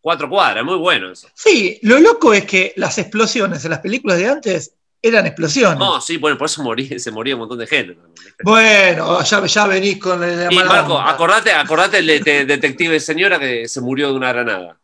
[0.00, 1.28] cuatro cuadras, muy bueno eso.
[1.34, 5.78] Sí, lo loco es que las explosiones en las películas de antes eran explosiones.
[5.78, 6.62] No, sí, bueno, por eso
[6.98, 7.98] se moría un montón de gente.
[8.42, 10.52] Bueno, ya, ya venís con el...
[10.52, 12.06] Y Marco, acordate, acordate el
[12.46, 14.78] detective señora que se murió de una granada.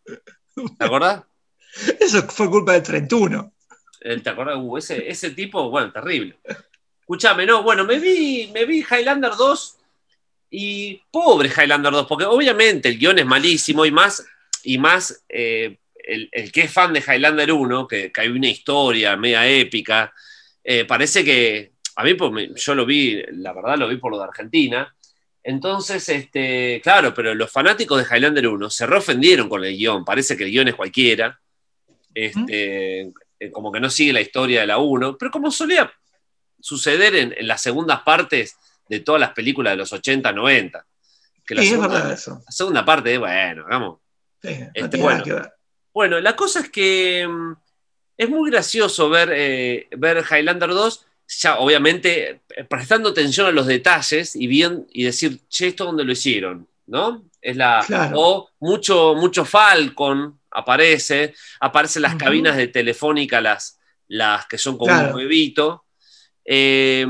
[0.78, 1.22] ¿Te acordás?
[2.00, 3.52] Eso fue culpa del 31.
[4.04, 4.56] ¿Te acuerdas?
[4.60, 6.36] Uh, ese, ese tipo, bueno, terrible.
[7.00, 9.76] Escuchame, no, bueno, me vi, me vi Highlander 2
[10.50, 14.22] y pobre Highlander 2, porque obviamente el guion es malísimo y más,
[14.62, 19.48] y más eh, el, que es fan de Highlander 1, que, hay una historia media
[19.48, 20.12] épica,
[20.62, 24.18] eh, parece que a mí pues, yo lo vi, la verdad lo vi por lo
[24.18, 24.94] de Argentina.
[25.42, 30.36] Entonces, este, claro, pero los fanáticos de Highlander 1 se reofendieron con el guion, parece
[30.36, 31.40] que el guion es cualquiera.
[32.14, 35.92] Este, eh, como que no sigue la historia de la 1, pero como solía
[36.60, 38.56] suceder en, las segundas partes
[38.88, 40.86] de todas las películas de los 80, 90.
[41.46, 43.98] Que la, segunda, la segunda parte, bueno, hagamos.
[44.42, 44.98] Este,
[45.92, 47.52] bueno, la cosa es que mm,
[48.16, 51.06] es muy gracioso ver, eh, ver Highlander 2,
[51.40, 56.04] ya obviamente eh, prestando atención a los detalles y bien y decir, che, esto dónde
[56.04, 57.24] lo hicieron, ¿no?
[57.40, 64.56] Es la, O mucho, mucho Falcon, aparece, aparecen las cabinas de Telefónica, las, las que
[64.56, 65.84] son como un huevito.
[66.44, 67.06] Eh,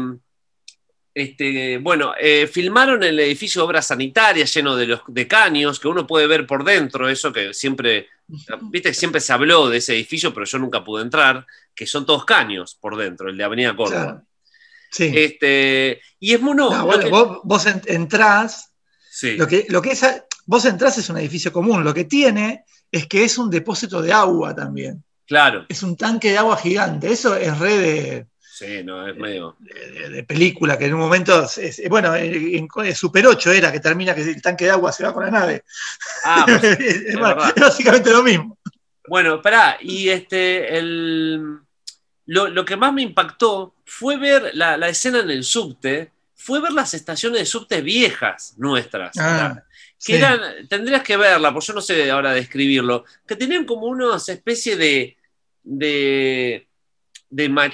[1.14, 5.87] este, bueno, eh, filmaron el edificio de obras sanitarias lleno de, los, de caños, que
[5.87, 8.09] uno puede ver por dentro, eso que siempre,
[8.62, 12.24] viste, siempre se habló de ese edificio, pero yo nunca pude entrar, que son todos
[12.24, 14.24] caños por dentro, el de Avenida Córdoba.
[14.90, 15.12] Sí.
[15.14, 16.57] Este, y es muy...
[16.57, 16.85] No,
[17.44, 18.72] vos, entrás,
[19.22, 20.04] lo, que, lo que es,
[20.46, 24.12] vos entrás es un edificio común, lo que tiene es que es un depósito de
[24.12, 25.02] agua también.
[25.26, 25.66] Claro.
[25.68, 29.57] Es un tanque de agua gigante, eso es re de Sí, no, es medio.
[29.59, 31.44] De, película, que en un momento.
[31.88, 35.24] bueno, en, Super 8 era que termina que el tanque de agua se va con
[35.24, 35.64] la nave.
[36.24, 38.57] Ah, pues, es, básicamente lo mismo.
[39.09, 40.78] Bueno, pará, y este.
[40.78, 41.59] El,
[42.26, 46.94] lo, que más me impactó fue ver la, escena en el subte, fue ver las
[46.94, 49.18] estaciones de subte viejas nuestras.
[49.18, 49.64] Ah,
[50.02, 54.16] que eran, tendrías que verla, porque yo no sé ahora describirlo, que tenían como una
[54.16, 55.16] especie de,
[55.62, 56.66] de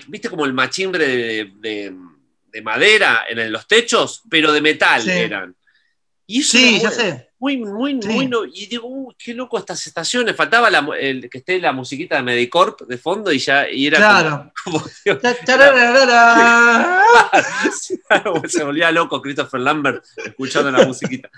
[0.09, 1.93] ¿viste como el machimbre de,
[2.63, 4.23] madera en los techos?
[4.29, 5.55] Pero de metal eran.
[6.33, 7.31] Y sí, ya sé.
[7.41, 8.31] Muy, muy, muy.
[8.55, 10.37] y digo, qué loco estas estaciones.
[10.37, 14.53] Faltaba el, que esté la musiquita de Medicorp de fondo y ya y era claro.
[14.63, 14.85] como.
[18.47, 21.29] se volvía loco Christopher Lambert escuchando la musiquita.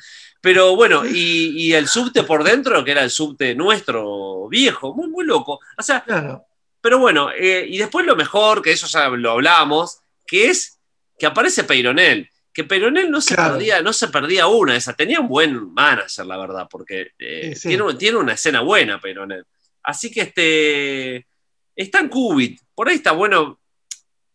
[0.42, 5.08] Pero bueno, y, y, el subte por dentro, que era el subte nuestro viejo, muy,
[5.08, 5.60] muy loco.
[5.78, 6.44] O sea, claro.
[6.82, 10.80] Pero bueno, eh, y después lo mejor, que eso ya lo hablábamos, que es
[11.18, 12.28] que aparece Peyronel.
[12.52, 14.94] Que Peyronel no se, perdía, no se perdía una esa.
[14.94, 17.56] Tenía un buen manager, la verdad, porque eh,
[17.98, 19.44] Tiene, una escena buena Peyronel.
[19.82, 21.26] Así que este,
[21.74, 22.60] está en Qubit.
[22.74, 23.58] Por ahí está bueno.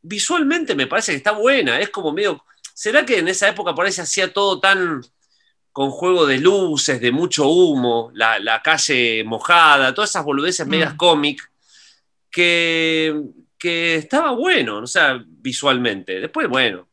[0.01, 1.79] Visualmente me parece que está buena.
[1.79, 2.43] Es como medio.
[2.73, 5.01] ¿Será que en esa época por ahí se hacía todo tan
[5.71, 10.97] con juego de luces, de mucho humo, la, calle mojada, todas esas boludeces medias mm.
[10.97, 11.51] cómic?
[13.57, 16.19] que, estaba bueno, o sea, visualmente.
[16.19, 16.87] Después, bueno.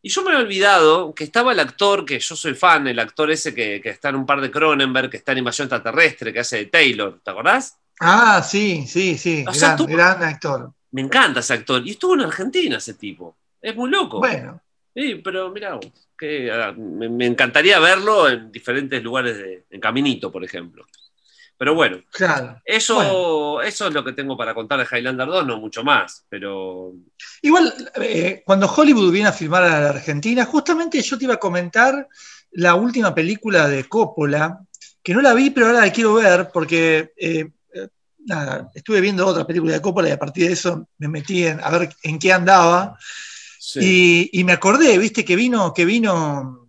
[0.00, 3.30] Y yo me he olvidado que estaba el actor, que yo soy fan, el actor
[3.30, 6.58] ese que, está en un par de Cronenberg, que está en Invasión Extraterrestre, que hace
[6.58, 7.76] de Taylor, ¿te acordás?
[8.00, 9.44] Ah, sí, sí, sí,
[9.88, 10.72] gran, actor.
[10.92, 11.84] Me encanta ese actor.
[11.84, 13.36] Y estuvo en Argentina ese tipo.
[13.60, 14.20] Es muy loco.
[14.20, 14.60] Bueno.
[14.94, 15.78] Sí, pero mira,
[16.16, 20.86] que, ah, me, encantaría verlo en diferentes lugares, de, en Caminito, por ejemplo.
[21.58, 22.62] Pero bueno, claro.
[22.64, 26.92] Eso, eso es lo que tengo para contar de Highlander 2, no mucho más, pero...
[27.42, 31.38] Igual, eh, cuando Hollywood viene a filmar a la Argentina, justamente yo te iba a
[31.38, 32.08] comentar
[32.52, 34.60] la última película de Coppola,
[35.02, 37.88] que no la vi, pero ahora la quiero ver, porque eh, eh,
[38.24, 41.58] nada, estuve viendo otra película de Coppola y a partir de eso me metí en,
[41.60, 42.96] a ver en qué andaba.
[43.74, 46.68] Y, y, me acordé, viste, que vino, que vino,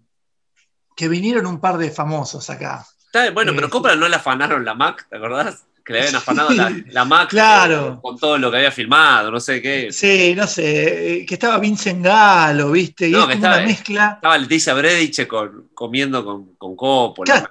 [0.95, 2.85] que vinieron un par de famosos acá
[3.33, 5.65] bueno, pero Coppola no le afanaron la Mac, ¿te acordás?
[5.89, 7.99] Que le habían afanado la, Mac claro.
[7.99, 9.91] con todo lo que había filmado, no sé qué.
[9.91, 13.09] Sí, no sé, que estaba Vincent Galo, ¿viste?
[13.09, 14.11] Y no, que estaba, una mezcla.
[14.13, 15.27] Estaba Leticia Brediche
[15.73, 17.49] comiendo con, con Coppola.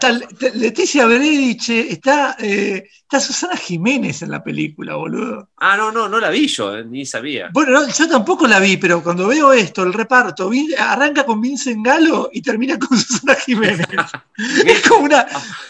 [0.54, 5.48] Leticia Brediche, está, eh, está Susana Jiménez en la película, boludo.
[5.56, 7.48] Ah, no, no, no la vi yo, eh, ni sabía.
[7.52, 12.30] Bueno, yo tampoco la vi, pero cuando veo esto, el reparto, arranca con Vincent Galo
[12.32, 13.88] y termina con Susana Jiménez.
[14.64, 15.26] es, como una,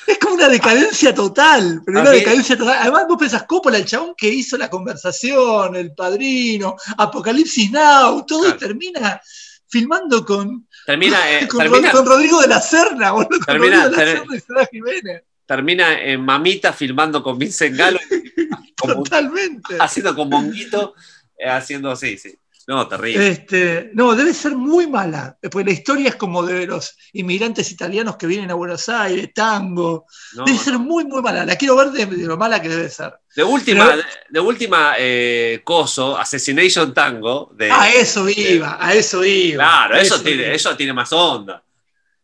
[0.07, 4.29] es como una decadencia total, pero una decadencia Además, vos pensás, Coppola, el chabón que
[4.29, 9.21] hizo la conversación, el padrino, Apocalipsis Now, todo termina
[9.69, 11.49] filmando con, termina, eh,
[11.93, 13.39] con, Rodrigo de la Serna, boludo.
[13.45, 17.75] Termina, con Rodrigo de la Serna y Susana Jiménez termina en Mamita filmando con Vincent
[17.75, 17.99] Galo.
[18.77, 19.79] Totalmente.
[19.81, 20.95] Haciendo con Monguito,
[21.39, 22.39] eh, haciendo, sí, sí.
[22.69, 23.29] No, terrible.
[23.29, 28.17] Este, no, debe ser muy mala, porque la historia es como de los inmigrantes italianos
[28.17, 30.05] que vienen a Buenos Aires, tango.
[30.45, 31.47] debe ser muy, muy mala.
[31.47, 33.15] La quiero ver de, lo mala que debe ser.
[33.35, 33.97] De última,
[34.29, 37.51] de, última eh, coso, Assassination Tango.
[37.57, 39.65] De, a eso iba, a eso iba.
[39.65, 41.65] Claro, eso, tiene, eso tiene más onda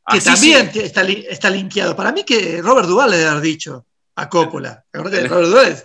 [0.07, 1.97] que también está, está, linkeado.
[1.97, 3.87] Para mí que Robert Duvall le debe haber dicho
[4.17, 4.85] a Coppola.
[4.93, 5.77] Robert Duvall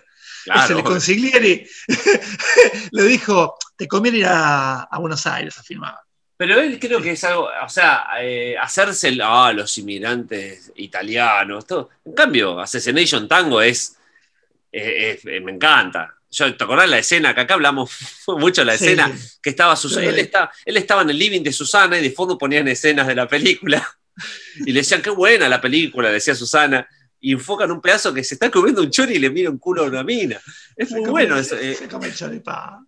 [0.68, 1.68] se le consigliere
[2.92, 5.96] le dijo, te conviene ir a, Buenos Aires a filmar.
[6.36, 11.90] Pero él creo que es algo, o sea, eh, hacerse ah, los inmigrantes italianos, todo.
[12.04, 13.98] En cambio, Assassination Tango es,
[14.74, 16.14] me encanta.
[16.30, 17.34] Yo, ¿Te acordás la escena?
[17.34, 17.90] Que acá hablamos
[18.28, 20.10] mucho de la escena, que estaba Susana,
[20.66, 23.88] él estaba en el living de Susana y de fondo ponían escenas de la película.
[24.66, 26.86] Y le decían, qué buena la película, decía Susana.
[27.22, 29.84] Y enfocan un pedazo que se está comiendo un chori y le mira un culo
[29.84, 30.40] a una mina.
[30.76, 31.58] Es muy bueno eso.
[31.58, 31.88] Se, eh.
[31.92, 32.44] come el.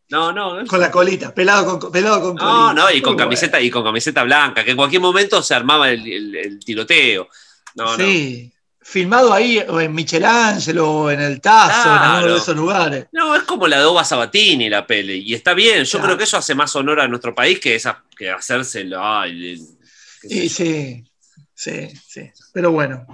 [0.10, 0.66] No, no.
[0.66, 2.46] Con la colita, pelado con, pelado con colita.
[2.46, 5.90] No, no, y con, camiseta, y con camiseta blanca, que en cualquier momento se armaba
[5.90, 7.28] el, tiroteo.
[7.76, 8.54] No, sí.
[8.82, 13.08] filmado ahí en Michelangelo o en el Tazo, en alguno de esos lugares.
[13.12, 16.24] No, es como la de Oba Sabatini la peli, y está bien, yo creo que
[16.24, 19.02] eso hace más honor a nuestro país que, esa, que hacérselo.
[20.22, 21.04] sí, sí,
[21.54, 23.06] sí, sí, pero bueno.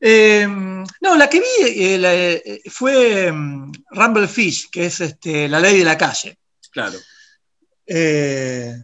[0.00, 5.60] Em, no, la que vi eh, eh, fue em, Rumble Fish, que es este, la
[5.60, 6.38] ley de la calle.
[6.70, 6.98] Claro.
[7.86, 8.74] Eh,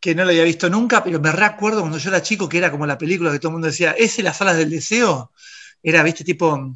[0.00, 2.70] que no la había visto nunca, pero me recuerdo cuando yo era chico que era
[2.70, 5.32] como la película que todo el mundo decía, ¿es las salas del deseo?
[5.82, 6.72] Era, viste, tipo,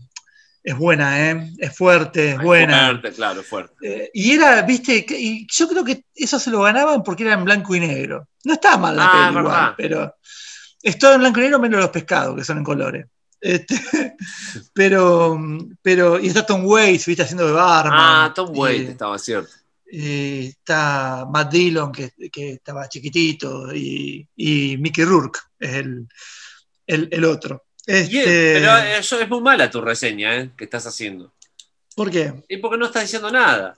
[0.63, 1.53] es buena, ¿eh?
[1.59, 2.89] Es fuerte, es buena.
[2.89, 3.75] Fuerte, claro, fuerte.
[3.83, 7.45] Eh, y era, viste, y yo creo que eso se lo ganaban porque era en
[7.45, 8.29] blanco y negro.
[8.45, 10.17] No estaba mal la ah, película, pero
[10.83, 13.07] es todo en blanco y negro menos los pescados, que son en colores.
[13.41, 13.75] Este,
[14.75, 15.41] pero,
[15.83, 17.99] pero, y está Tom Waits, viste, haciendo de barman.
[17.99, 19.51] Ah, Tom Waits estaba cierto.
[19.93, 24.29] Eh, está Matt Dillon, que, estaba chiquitito, y,
[24.79, 25.85] Mickey Rourke es
[26.87, 27.65] el, otro.
[27.87, 30.51] Este, pero eso es muy mala tu reseña ¿eh?
[30.57, 31.33] que estás haciendo.
[31.97, 32.45] ¿Por qué?
[32.49, 33.77] Y porque no estás diciendo nada.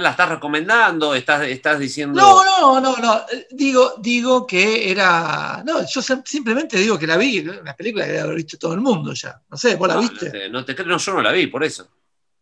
[0.00, 2.20] La estás recomendando, estás, estás diciendo.
[2.20, 3.22] No, no, no, no.
[3.50, 5.62] Digo, digo que era.
[5.64, 8.80] No, yo simplemente digo que la vi, una película que debe haber visto todo el
[8.80, 9.40] mundo ya.
[9.48, 10.48] No sé, ¿vos la viste?
[10.48, 11.88] No, te, no, yo no la vi, por eso.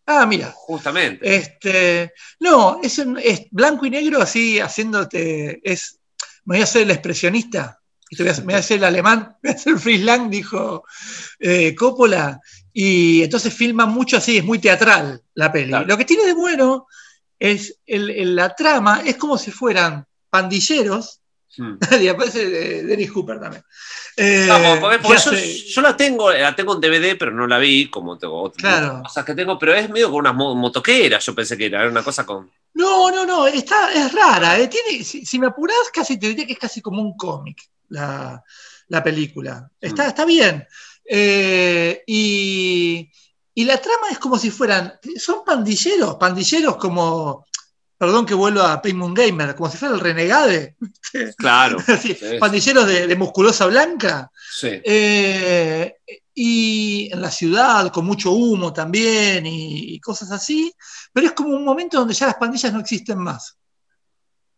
[0.07, 0.53] Ah, mira.
[0.55, 1.35] Justamente.
[1.35, 5.61] Este, no, es, es blanco y negro así haciéndote.
[5.63, 6.01] Es,
[6.45, 7.81] me voy a hacer el expresionista.
[8.11, 10.85] Y me voy a hacer el alemán, me voy a hacer el freelance, dijo
[11.39, 12.41] eh, Coppola.
[12.73, 15.73] Y entonces filma mucho así, es muy teatral la peli.
[15.87, 16.87] Lo que tiene de bueno
[17.53, 21.20] es el, la trama, es como si fueran pandilleros.
[21.57, 21.76] Hmm.
[22.01, 23.62] y aparece Dennis Cooper también.
[24.16, 24.49] Eh,
[25.68, 29.24] yo la tengo, la tengo en DVD, pero no la vi, como tengo otras cosas
[29.24, 32.51] que tengo, pero es medio con unas motoqueras, yo pensé que era, una cosa con.
[32.74, 34.59] No, no, no, está, es rara.
[34.59, 38.42] Eh, tiene, si, me apurás, casi te diría que es casi como un cómic la,
[39.05, 39.70] película.
[39.80, 40.09] Está, mm.
[40.09, 40.66] está bien.
[41.05, 43.11] Eh, y,
[43.55, 44.95] y la trama es como si fueran.
[45.17, 47.47] Son pandilleros, pandilleros como
[47.97, 50.77] perdón que vuelva a Paymon Gamer, como si fuera el renegade.
[51.37, 51.79] Claro.
[52.41, 54.33] Pandilleros de, musculosa blanca.
[54.65, 55.95] Eh,
[56.35, 60.75] y en la ciudad, con mucho humo también y, cosas así.
[61.13, 63.57] Pero es como un momento donde ya las pandillas no existen más.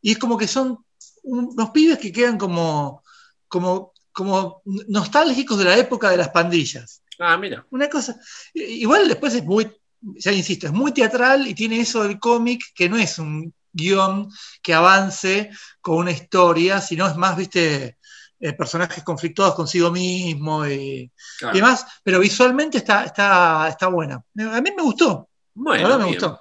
[0.00, 0.78] Y es como que son
[1.24, 3.02] unos pibes que quedan como,
[3.46, 7.02] como, como nostálgicos de la época de las pandillas.
[7.18, 7.66] Ah, mira.
[7.70, 8.18] Una cosa.
[8.54, 12.88] Igual después es muy ya insisto, es muy teatral y tiene eso del cómic que
[12.88, 14.30] no es un guion
[14.62, 15.50] que avance
[15.80, 17.98] con una historia, sino es más, viste,
[18.38, 21.10] eh, personajes conflictuados consigo mismo y,
[21.52, 24.16] demás, pero visualmente está, está, está buena.
[24.16, 25.28] A mí me gustó.
[25.54, 26.40] Bueno, me gustó.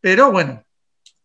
[0.00, 0.64] Pero bueno,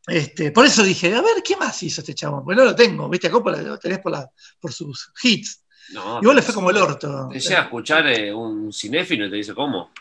[0.08, 2.44] este, por eso dije, a ver, ¿qué más hizo este chabón?
[2.46, 4.14] Bueno, lo tengo, viste, acá lo tenés por,
[4.60, 5.64] por sus hits.
[5.94, 7.30] No, Igual le fue como el orto.
[7.32, 9.92] Te llega a escuchar eh, un cinéfilo y te dice, ¿cómo?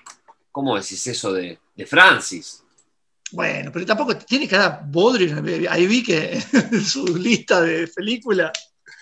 [0.50, 2.62] ¿Cómo decís eso de, Francis?
[3.32, 5.42] Bueno, pero tampoco tiene cara bodrio.
[5.70, 8.52] Ahí vi que en su lista de películas.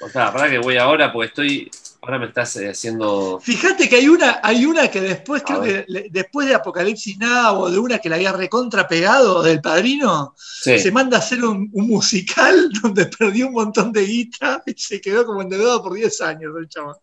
[0.00, 1.70] O sea, para que voy ahora porque estoy.
[2.04, 3.40] Ahora me estás eh, haciendo.
[3.40, 7.70] Fíjate que hay una, hay una que después, creo que después de Apocalipsis Now o
[7.70, 12.68] de una que la había recontra pegado del padrino, se manda a hacer un, musical
[12.82, 16.68] donde perdió un montón de guita y se quedó como endeudado por 10 años el
[16.68, 16.96] chaval.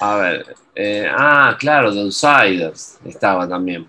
[0.00, 0.54] A ver.
[0.74, 3.88] Eh, ah, claro, The Outsiders estaba también.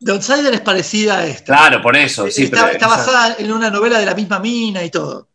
[0.00, 1.44] The Outsider es parecida a esta.
[1.44, 2.28] Claro, por eso.
[2.28, 5.28] Sí, está, basada en una novela de la misma mina y todo.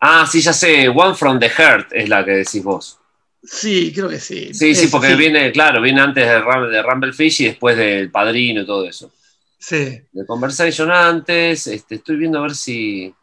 [0.00, 0.88] Ah, sí, ya sé.
[0.88, 2.99] One from the Heart es la que decís vos.
[3.42, 4.52] Sí, creo que sí.
[4.52, 8.66] Sí, sí, porque viene, claro, viene antes de, de Rumblefish y después del Padrino y
[8.66, 9.10] todo eso.
[9.58, 10.02] Sí.
[10.12, 11.66] De Conversation antes.
[11.66, 13.14] Este, estoy viendo a ver si.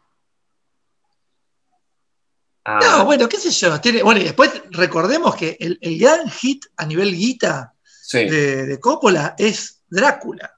[2.64, 2.78] Ah.
[2.82, 3.78] No, bueno, qué sé yo.
[4.04, 7.74] bueno, y después recordemos que el, gran hit a nivel guita
[8.12, 10.52] de, Coppola es Drácula.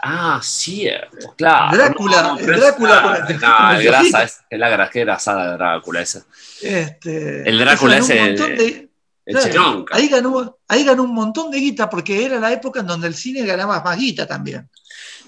[0.00, 1.76] Ah, cierto, claro.
[1.76, 3.40] Drácula, Drácula es,
[4.50, 6.24] la grajera asada de Drácula esa.
[6.62, 8.24] Este, el Drácula ese.
[8.24, 8.87] el,
[9.92, 13.14] ahí, ganó, ahí ganó un montón de guita porque era la época en donde el
[13.14, 14.68] cine ganaba más guita también.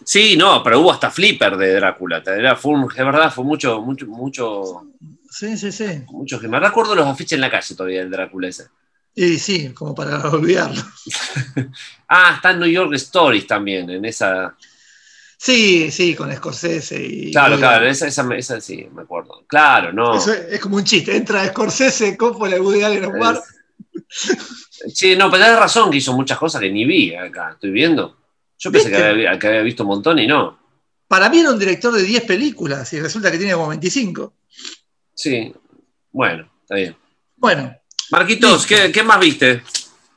[0.05, 2.23] Sí, no, pero hubo hasta flipper de Drácula.
[2.25, 4.87] Era, fue, es verdad, fue mucho, mucho, mucho
[5.31, 6.03] Sí, sí, sí.
[6.09, 8.67] Muchos que me recuerdo los afiches en la calle todavía del Drácula ese.
[9.15, 10.83] Y sí, como para olvidarlo.
[12.09, 14.57] ah, está en New York Stories también, en esa.
[15.39, 17.31] Sí, sí, con Scorsese y.
[17.31, 19.45] Claro, claro, esa, esa, esa, sí, me acuerdo.
[19.47, 20.15] Claro, no.
[20.15, 21.17] Eso es, como un chiste.
[21.17, 23.41] Entra Scorsese, Coppola, Woody Allen, Omar.
[24.11, 28.17] Sí, no, pero tenés razón que hizo muchas cosas que ni vi acá, estoy viendo.
[28.59, 30.59] Yo pensé que había, que había, visto un montón y no.
[31.07, 34.35] Para mí era un director de 10 películas y resulta que tiene como 25.
[35.15, 35.53] Sí,
[36.13, 36.97] bueno, está bien.
[37.37, 37.75] Bueno.
[38.11, 39.63] Marquitos, ¿qué, más viste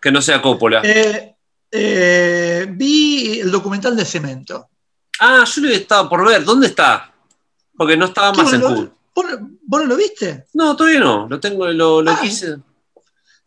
[0.02, 0.82] que no sea Coppola?
[0.84, 1.34] Eh,
[1.76, 4.70] Eh, vi el documental de Cemento.
[5.20, 6.44] Ah, yo lo he estado por ver.
[6.44, 7.12] ¿Dónde está?
[7.76, 8.92] Porque no estaba más en Cool.
[9.16, 10.46] ¿Vos, no lo viste?
[10.54, 11.28] No, todavía no.
[11.28, 12.20] Lo tengo, lo, lo ah.
[12.22, 12.58] quise.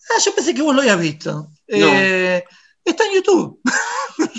[0.09, 1.49] Ah, yo pensé que vos lo habías visto.
[1.67, 2.45] Eh,
[2.85, 3.61] está en YouTube.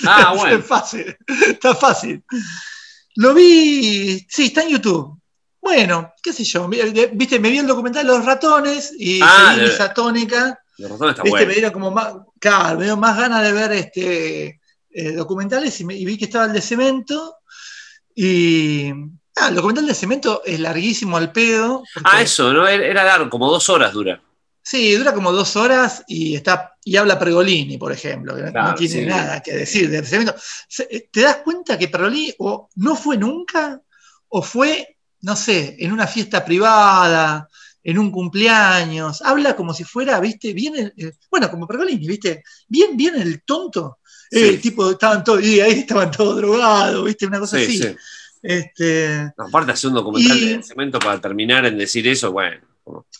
[0.06, 0.56] Ah, bueno.
[0.56, 1.18] está fácil.
[1.48, 2.24] Está fácil.
[3.16, 4.26] Lo vi.
[4.30, 5.20] Sí, está en YouTube.
[5.62, 6.68] Bueno, qué sé yo.
[6.68, 10.60] Viste, me vi el documental de los ratones y ah, seguí esa tónica.
[10.78, 11.46] Los ratones está ¿Viste?
[11.46, 12.14] Me dieron como más.
[12.40, 14.62] Claro, me dio más ganas de ver este
[14.92, 17.36] eh, documentales y, vi que estaba el de cemento.
[18.16, 18.92] Y.
[19.36, 21.84] Ah, el documental de cemento es larguísimo al pedo.
[22.04, 22.68] Ah, eso, ¿no?
[22.68, 24.22] Era largo, como dos horas dura.
[24.70, 29.06] Sí, dura como dos horas y está y habla Pregolini, por ejemplo, que no tiene
[29.06, 30.36] nada que decir cemento.
[30.90, 33.82] Eh, ¿Te das cuenta que Pregolini o no fue nunca
[34.28, 37.48] o fue, no sé, en una fiesta privada,
[37.82, 39.22] en un cumpleaños?
[39.22, 40.94] Habla como si fuera, viste, bien,
[41.32, 44.00] bueno, como Pregolini, viste, bien, bien el tonto.
[44.30, 47.82] El tipo, estaban todos, y ahí estaban todos drogados, viste, una cosa así.
[48.44, 52.67] Este, aparte hacer un documental de cemento para terminar en decir eso, bueno.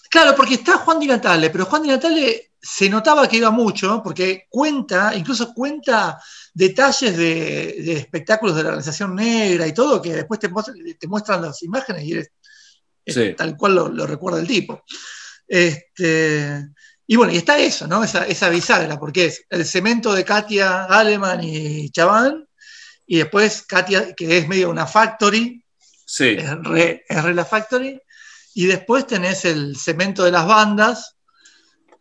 [0.10, 4.02] Claro, porque está Juan Di Natale, pero Juan Di Natale se notaba que iba mucho,
[4.04, 6.20] porque cuenta, incluso cuenta
[6.54, 10.50] detalles de, espectáculos de la organización negra y todo, que después te,
[11.08, 12.18] muestran las imágenes y
[13.06, 14.84] es, tal cual lo, recuerda el tipo.
[15.48, 16.68] Este,
[17.06, 18.04] y bueno, y está eso, ¿no?
[18.04, 22.48] Esa, esa bisagra, porque es el cemento de Katia Aleman y Chaván,
[23.06, 25.64] y después Katia, que es medio una factory,
[26.06, 26.36] sí.
[26.38, 28.02] es, re, es re la factory,
[28.58, 31.16] y después tenés el cemento de las bandas,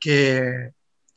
[0.01, 0.73] que,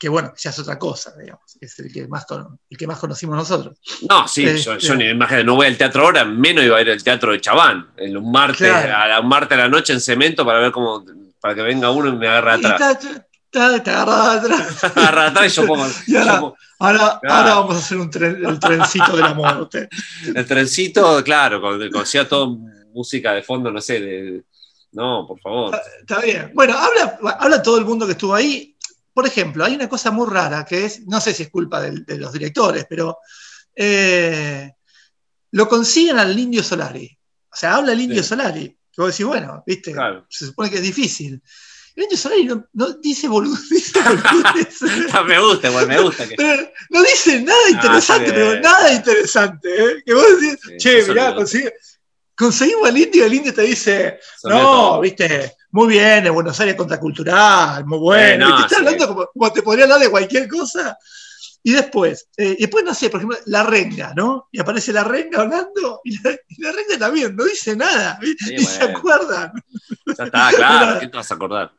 [0.10, 2.26] bueno, ya es otra cosa, digamos, es el que más,
[2.70, 3.80] el que más conocimos nosotros.
[4.10, 6.92] No, sí, yo, este, ni imagino, no voy al teatro ahora, menos iba a ir
[6.92, 10.02] al teatro de Chabán, el un martes, a la, un martes a la noche en
[10.02, 11.06] cemento para ver cómo,
[11.40, 13.00] para que venga uno y me agarre atrás.
[13.50, 14.84] te agarra atrás.
[14.94, 15.86] agarra atrás y yo pongo.
[16.80, 19.88] ahora, ahora, vamos a hacer un el trencito de la muerte.
[20.36, 22.60] El trencito, claro, con, con sea todo
[22.94, 24.44] música de fondo, no sé, de,
[24.92, 25.80] no, por favor.
[26.00, 26.52] Está, bien.
[26.54, 28.76] Bueno, habla, habla todo el mundo que estuvo ahí.
[29.14, 32.18] Por ejemplo, hay una cosa muy rara que es, no sé si es culpa de,
[32.18, 33.18] los directores, pero
[33.76, 34.72] eh,
[35.52, 37.18] lo consiguen al Indio Solari.
[37.52, 38.68] O sea, habla el Indio Solari.
[38.68, 39.94] Que vos decís, bueno, viste,
[40.30, 41.42] se supone que es difícil.
[41.96, 43.94] El Indio Solari no, dice boludeces.
[45.28, 46.26] me gusta, igual, me gusta.
[46.90, 49.70] no dice nada ah, interesante, pero nada interesante.
[49.70, 50.04] ¿eh?
[50.06, 51.74] Que vos decís, che, mirá, consigue
[52.40, 56.76] conseguimos al indio y el indio te dice, no, viste, muy bien, en Buenos Aires
[56.76, 58.50] contracultural, muy bueno.
[58.50, 60.98] y te está hablando como, te podría hablar de cualquier cosa.
[61.62, 64.48] Y después, eh, y después, no sé, por ejemplo, la renga, ¿no?
[64.54, 69.52] Y aparece la renga hablando, y la, renga también, no dice nada, y se acuerdan.
[70.18, 71.74] Ya está, claro, ¿qué te vas a acordar?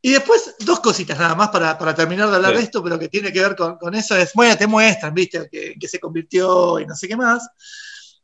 [0.00, 3.32] Y después, dos cositas nada más para, terminar de hablar de esto, pero que tiene
[3.32, 5.48] que ver con, eso, es, bueno, te muestran, ¿viste?
[5.50, 7.48] Que, que se convirtió y no sé qué más.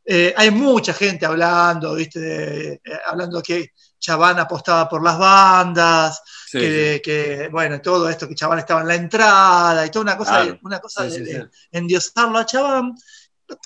[0.05, 2.75] Eh, hay mucha gente hablando, ¿viste?
[2.75, 8.81] Eh, hablando que Chabán apostaba por las bandas, que, bueno, todo esto, que Chabán estaba
[8.81, 12.95] en la entrada y toda una cosa, una cosa de, endiosarlo a Chabán,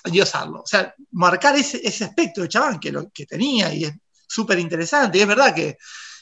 [0.03, 3.93] endiosarlo, o sea, marcar ese, aspecto de Chabán que, lo, que tenía y es
[4.27, 5.17] súper interesante.
[5.17, 5.77] Y es verdad que,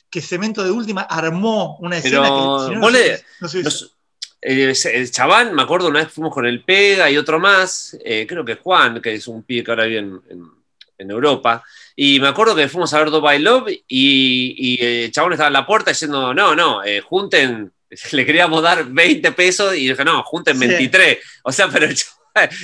[0.10, 2.80] que Cemento de Última armó una escena que
[4.44, 8.44] el, Chabán, me acuerdo, una vez fuimos con el Pega y otro más, eh, creo
[8.44, 10.64] que Juan, que es un pibe que ahora vive en,
[11.06, 11.62] Europa,
[11.98, 15.66] y me acuerdo que fuimos a ver Dubai Love y, el Chabán estaba en la
[15.66, 17.74] puerta diciendo, no, no, eh, junten,
[18.14, 21.18] le queríamos dar 20 pesos y dije, no, junten 23.
[21.44, 21.96] O sea, pero el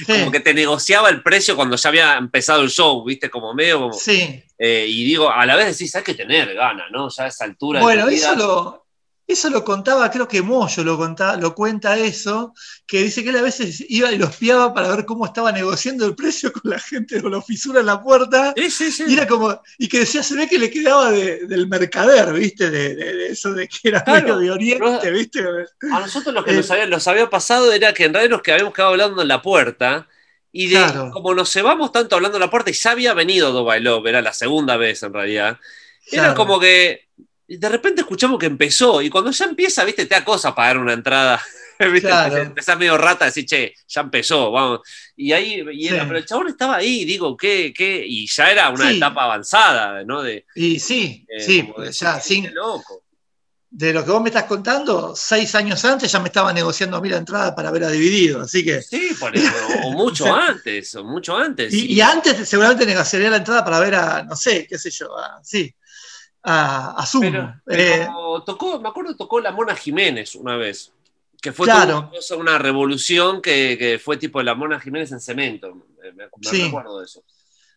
[0.07, 3.29] como que te negociaba el precio cuando ya había empezado el show, ¿viste?
[3.29, 3.93] Como medio como...
[3.93, 4.43] Sí.
[4.57, 7.09] Eh, y digo, a la vez decís, hay que tener ganas, ¿no?
[7.09, 7.79] Ya a esa altura.
[7.81, 8.78] Bueno, eso lo,
[9.29, 12.55] eso lo contaba, creo que Moyo lo, contaba, lo cuenta eso,
[12.87, 16.07] que dice que él a veces iba y los espiaba para ver cómo estaba negociando
[16.07, 18.55] el precio con la gente con la fisura en la puerta.
[18.57, 22.71] Y era como, y que decía, se ve que le quedaba del mercader, ¿viste?
[22.71, 25.45] De, eso de que era medio de Oriente, ¿viste?
[25.91, 28.73] A nosotros lo que nos, eh, había, pasado era que en realidad nos que habíamos
[28.73, 30.07] quedado hablando en la puerta.
[30.51, 30.73] Y
[31.13, 34.23] como nos llevamos tanto hablando en la puerta y ya había venido Dubai Love, era
[34.23, 35.59] la segunda vez en realidad,
[36.11, 37.09] era como que
[37.49, 40.77] y de repente escuchamos que empezó, y cuando ya empieza, viste, te da cosa pagar
[40.77, 41.41] una entrada.
[41.91, 42.09] ¿viste?
[42.41, 44.81] Empezás medio rata, decir, che, ya empezó, vamos.
[45.15, 47.73] Y ahí, pero el chabón estaba ahí, digo, ¿qué?
[47.75, 48.03] qué?
[48.05, 50.21] Y ya era una etapa avanzada, ¿no?
[50.21, 53.03] De, y sí, eh, sí, ya, sin, loco.
[53.71, 57.01] De lo que vos me estás contando, seis años antes ya me estaba negociando a
[57.01, 58.81] mí la entrada para ver a Dividido, así que...
[58.81, 59.51] Sí, por eso,
[59.85, 61.71] o mucho antes, o mucho antes.
[61.71, 65.09] Y, antes seguramente negociaría la entrada para ver a, no sé, qué sé yo,
[65.43, 65.73] sí,
[66.43, 68.07] a, Pero, eh,
[68.45, 70.91] tocó, me acuerdo tocó la Mona Jiménez una vez.
[71.41, 75.73] Que fue una, una, revolución que, fue tipo la Mona Jiménez en cemento.
[75.73, 76.69] Me, sí.
[76.69, 77.23] de eso.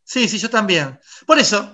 [0.04, 0.98] Sí, sí, yo también.
[1.26, 1.72] Por eso,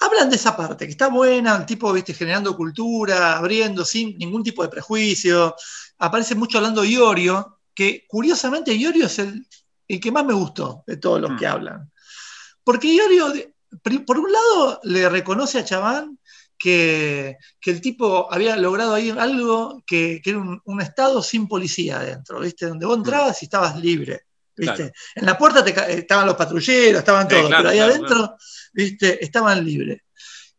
[0.00, 4.42] hablan de esa parte, que está buena, el tipo, viste, generando cultura, abriendo sin ningún
[4.42, 5.54] tipo de prejuicio.
[5.98, 9.46] Aparece mucho hablando Iorio, que curiosamente Iorio es el,
[9.86, 11.50] que más me gustó de todos los que mm.
[11.50, 11.92] hablan.
[12.64, 13.32] Porque Iorio,
[14.06, 16.18] por un lado, le reconoce a Chabán
[16.60, 22.66] que, el tipo había logrado ahí algo que, era un, estado sin policía adentro, ¿viste?
[22.66, 23.00] Donde vos mm.
[23.00, 24.26] entrabas y estabas libre.
[24.56, 24.92] ¿viste?
[25.14, 28.36] En la puerta estaban los patrulleros, estaban todos, pero ahí adentro
[28.74, 29.24] ¿viste?
[29.24, 30.02] estaban libres.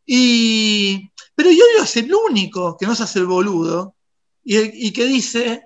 [0.05, 3.95] Y, pero Iorio es el único que no se hace el boludo
[4.43, 5.65] y, que dice,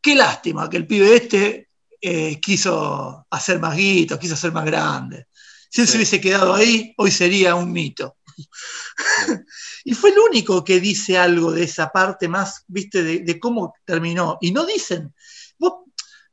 [0.00, 1.70] qué lástima que el pibe este
[2.02, 5.28] eh, quiso hacer más guito, quiso ser más grande.
[5.70, 8.16] Si él se hubiese quedado ahí, hoy sería un mito.
[9.84, 14.36] y fue el único que dice algo de esa parte más, viste, de, cómo terminó.
[14.40, 15.14] Y no dicen,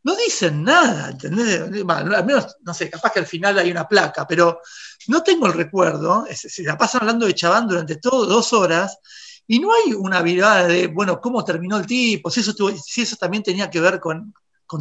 [0.07, 1.59] no dicen nada, ¿entendés?
[1.85, 4.61] al menos, no sé, capaz que al final hay una placa, pero
[5.07, 6.25] no tengo el recuerdo.
[6.33, 8.99] Se la pasan hablando de Chabán durante todo dos horas
[9.45, 12.53] y no hay una virada de, bueno, cómo terminó el tipo, si eso,
[12.85, 14.33] si eso también tenía que ver con,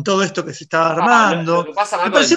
[0.04, 1.66] todo esto que se estaba ah, armando.
[2.04, 2.36] Me parece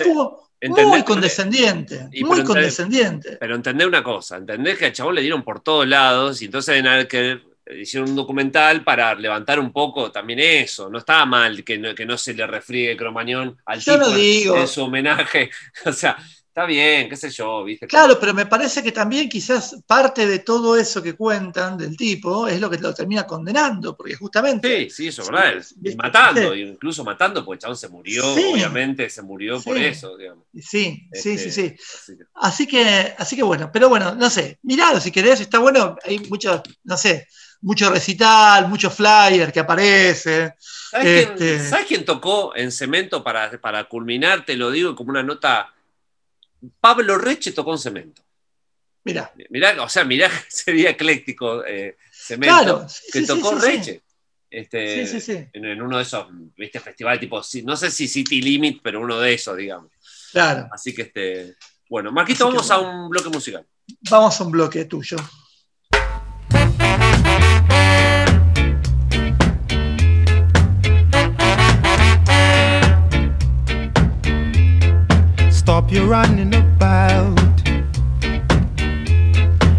[0.62, 3.38] muy condescendiente, muy condescendiente.
[3.40, 6.84] Pero entendé una cosa, entendés que al chabón le dieron por todos lados y entonces
[7.08, 7.42] que
[7.78, 10.90] hicieron un documental para levantar un poco también eso.
[10.90, 14.84] No estaba mal que no, que no se le refriegue Cromañón al tipo en su
[14.84, 15.50] homenaje.
[15.86, 16.18] O sea,
[16.60, 17.88] Está bien, qué sé yo, ¿viste?
[17.88, 22.50] Claro, pero me parece que también quizás parte de todo eso que cuentan del tipo
[22.50, 24.68] es lo que lo termina condenando, porque justamente.
[24.68, 25.66] Sí, sí, eso es verdad.
[25.82, 30.44] Y matando, incluso matando, porque el chabón se murió, obviamente, se murió por eso, digamos.
[30.54, 31.76] Sí, sí, sí, sí.
[31.78, 33.16] Este, así que...
[33.18, 36.98] así que, bueno, pero bueno, no sé, miralo si querés, está bueno, hay mucho, no
[36.98, 37.30] sé,
[37.62, 40.56] mucho recital, mucho flyer que aparece.
[40.60, 44.46] ¿Sabes, quién, este tocó en cemento para, para culminar?
[44.46, 45.74] Te lo digo como una nota
[46.80, 48.22] Pablo Reche tocó en cemento.
[49.04, 49.34] Mira.
[49.50, 54.04] Mirá, o sea, mirá, sería ecléctico eh, cemento claro, que tocó Reche.
[54.52, 56.26] Este, en, uno de esos
[56.58, 56.80] ¿viste?
[56.80, 59.92] festivales tipo, no sé si City Limit, pero uno de esos, digamos.
[60.32, 60.68] Claro.
[60.72, 61.56] Así que, este,
[61.88, 63.66] bueno, Marquito, vamos a un bloque musical.
[64.10, 65.18] Vamos a un bloque tuyo.
[75.70, 77.38] Stop your running about.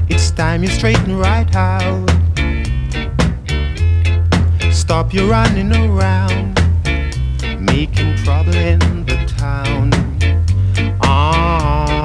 [0.09, 2.09] It's time you straighten right out.
[4.71, 6.55] Stop your running around,
[7.59, 9.91] making trouble in the town.
[11.03, 12.05] Ah,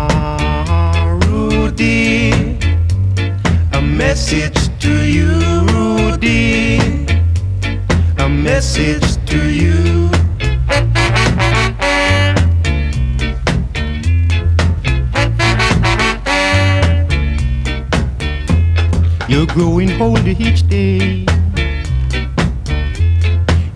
[1.28, 2.58] Rudy,
[3.74, 5.30] a message to you,
[5.76, 6.80] Rudy,
[8.18, 10.15] a message to you.
[19.28, 21.26] You're growing older each day.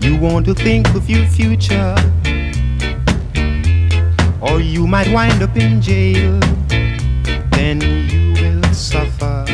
[0.00, 1.96] You want to think of your future,
[4.40, 6.38] or you might wind up in jail.
[7.50, 9.44] Then you will suffer.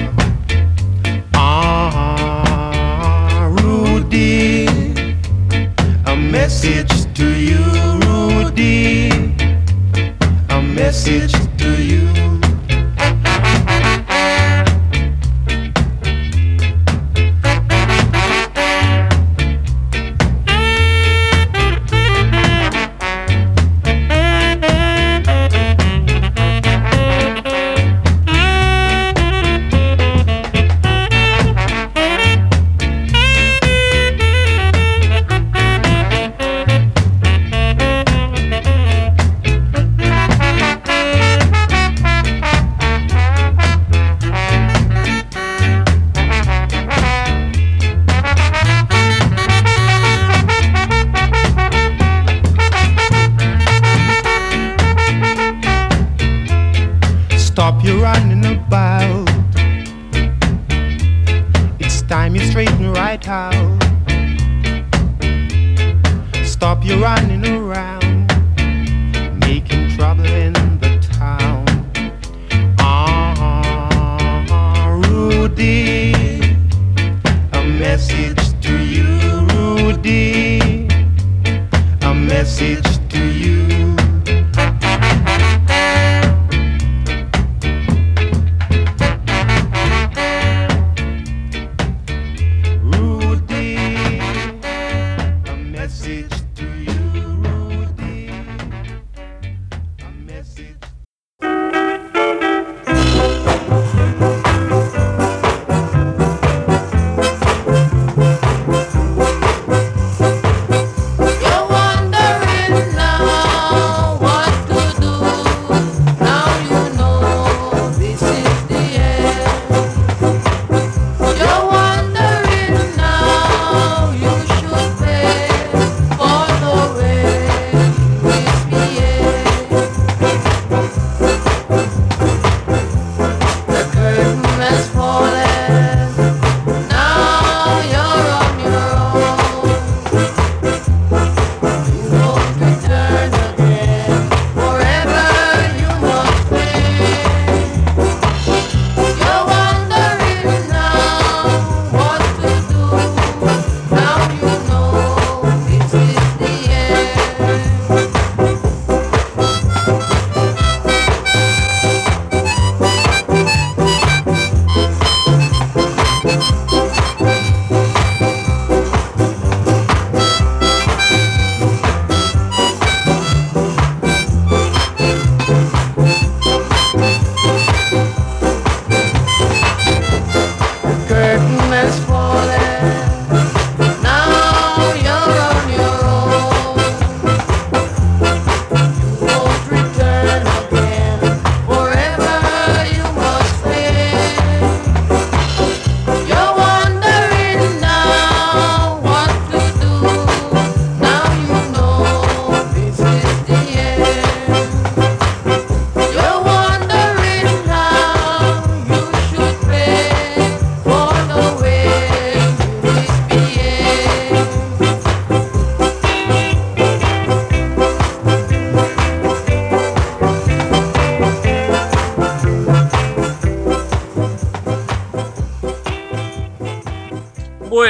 [1.32, 4.66] Ah, Rudy,
[6.04, 7.64] a message to you,
[8.04, 9.08] Rudy,
[10.50, 11.32] a message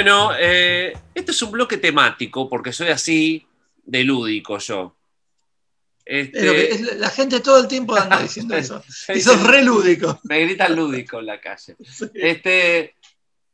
[0.06, 3.44] Bueno, eh, este es un bloque temático, porque soy así
[3.84, 4.94] de lúdico yo.
[6.04, 6.94] Este...
[6.94, 8.80] la gente todo el tiempo anda diciendo eso.
[9.12, 10.20] Y sos re lúdico.
[10.22, 11.74] Me gritan lúdico en la calle.
[12.14, 12.94] Este,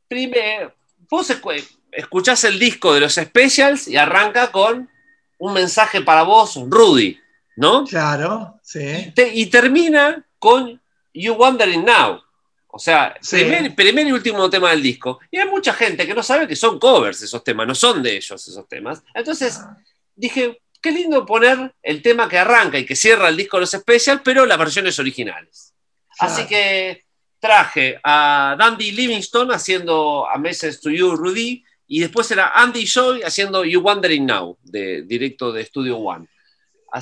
[0.07, 0.75] primero,
[1.09, 1.35] vos
[1.91, 4.91] escuchás el disco de los Specials y arranca con
[5.39, 7.19] un mensaje para vos, Rudy,
[7.57, 7.87] ¿no?
[7.87, 9.11] Claro, sí.
[9.33, 10.83] Y, termina con
[11.15, 12.21] You Wondering Now.
[12.75, 15.21] O sea, primer, y último tema del disco.
[15.31, 18.17] Y hay mucha gente que no sabe que son covers esos temas, no son de
[18.17, 19.03] ellos esos temas.
[19.15, 19.77] Entonces ah.
[20.17, 23.71] dije, qué lindo poner el tema que arranca y que cierra el disco de los
[23.73, 25.75] Special, pero las versiones originales.
[26.19, 27.05] Así que
[27.39, 33.23] traje a Dandy Livingstone haciendo A Message to You, Rudy, y después era Andy Joy
[33.23, 36.27] haciendo You Wondering Now, de, directo de Studio One.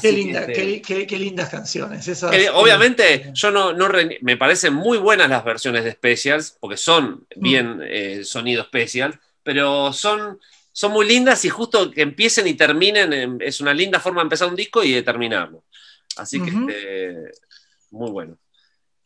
[0.01, 2.22] Qué, qué, lindas canciones.
[2.55, 3.74] obviamente, yo no,
[4.22, 7.41] me parecen muy buenas las versiones de Specials, porque son mm.
[7.41, 10.38] bien eh, sonido Special, pero son,
[10.70, 14.49] son muy lindas y justo que empiecen y terminen, es una linda forma de empezar
[14.49, 15.64] un disco y de terminarlo.
[16.16, 17.32] Así que este,
[17.91, 18.36] muy bueno.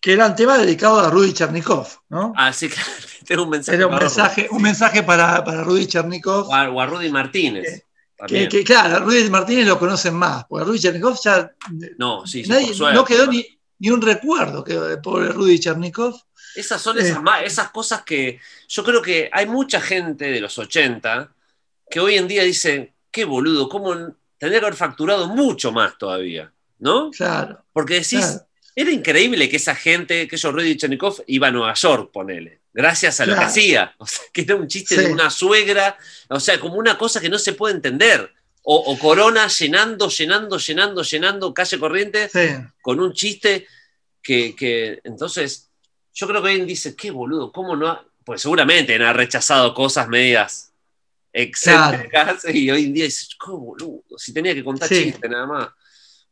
[0.00, 2.34] Que era un tema dedicado a Rudy Chernikov, ¿no?
[2.36, 2.76] Así que
[3.26, 3.76] tengo un mensaje.
[3.76, 6.48] Era un mensaje, un mensaje para, para Rudy Chernikov.
[6.48, 7.86] O a, Rudy Martínez.
[8.26, 11.52] Que, claro, a Rudy Martínez lo conocen más, porque Rudy Chernikov ya.
[11.98, 13.44] No, sí, no quedó ni,
[13.78, 16.14] ni, un recuerdo que pobre Rudy Chernikov.
[16.54, 17.44] Esas son esas, eh.
[17.44, 21.32] esas cosas que yo creo que hay mucha gente de los 80
[21.90, 23.94] que hoy en día dice, qué boludo, cómo
[24.38, 27.10] tendría que haber facturado mucho más todavía, ¿no?
[27.10, 27.64] Claro.
[27.72, 28.40] Porque decís,
[28.74, 33.20] era increíble que esa gente, que yo, Rudy Chernikov, iba a Nueva York, ponele gracias
[33.20, 33.94] a lo que hacía.
[33.98, 35.96] O sea, que era un chiste de una suegra,
[36.28, 38.30] o sea, como una cosa que no se puede entender.
[38.66, 42.30] O, Corona llenando, llenando, llenando, llenando calle corriente
[42.82, 43.66] con un chiste
[44.22, 45.70] que, entonces
[46.12, 48.00] yo creo que alguien dice, qué boludo, ¿cómo no?
[48.24, 50.72] Pues seguramente ha rechazado cosas medias
[51.30, 55.68] excéntricas y hoy en día dice, qué boludo, si tenía que contar chiste nada más.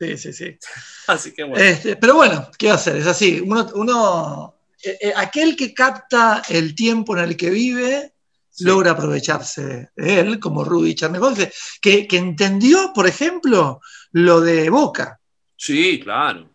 [0.01, 0.59] Sí, sí, sí.
[1.07, 1.63] Así que bueno.
[1.63, 2.97] Este, pero bueno, ¿qué va a hacer?
[2.97, 3.41] Es así.
[3.41, 8.15] uno eh, aquel que capta el tiempo en el que vive
[8.61, 11.37] logra aprovecharse de él, como Rudy Charnekov,
[11.81, 13.81] que, que entendió, por ejemplo,
[14.13, 15.19] lo de Boca.
[15.57, 16.51] Sí, claro.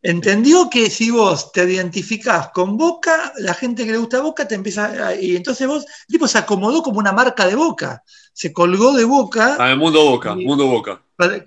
[0.00, 4.54] Entendió que si vos te identificás con Boca, la gente que le gusta Boca te
[4.54, 5.08] empieza.
[5.08, 8.02] A, y entonces vos, el tipo se acomodó como una marca de Boca.
[8.32, 9.56] Se colgó de Boca.
[9.58, 11.02] Ah, el mundo Boca, mundo Boca.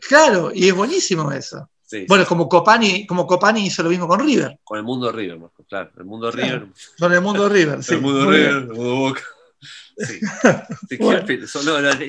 [0.07, 1.69] Claro, y es buenísimo eso
[2.07, 4.59] bueno, como Copani, como Copani hizo lo mismo con River.
[4.63, 5.91] Con el mundo River, claro.
[5.97, 6.67] El mundo River.
[6.99, 7.93] Con el mundo River, sí.
[7.93, 9.21] El mundo River, el mundo Boca.
[9.99, 10.19] Sí.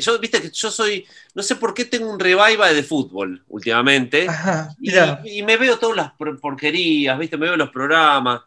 [0.00, 4.26] yo, viste que yo soy, no sé por qué tengo un revival de fútbol últimamente.
[4.78, 4.92] y,
[5.24, 8.42] y, me veo todas las porquerías, viste, me veo los programas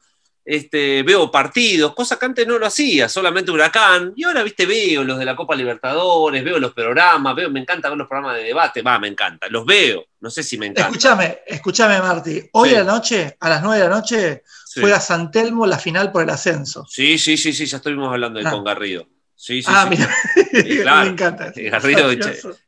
[0.51, 5.01] este, veo partidos, cosa que antes no lo hacía, solamente Huracán, y ahora, viste, veo
[5.01, 8.43] los de la Copa Libertadores, veo los programas, veo, me encanta ver los programas de
[8.43, 10.89] debate, va, me encanta, los veo, no sé si me encanta.
[10.89, 14.43] Escúchame, escúchame, Marti, hoy a la noche, a las 9 de la noche,
[14.75, 16.85] juega San Telmo la final por el ascenso.
[16.89, 18.51] Sí, sí, sí, sí, ya estuvimos hablando de ah.
[18.51, 19.07] con Garrido.
[19.33, 19.97] Sí, sí, ah, sí.
[19.97, 21.05] mira, claro.
[21.05, 21.53] me encanta.
[21.55, 22.11] Garrido,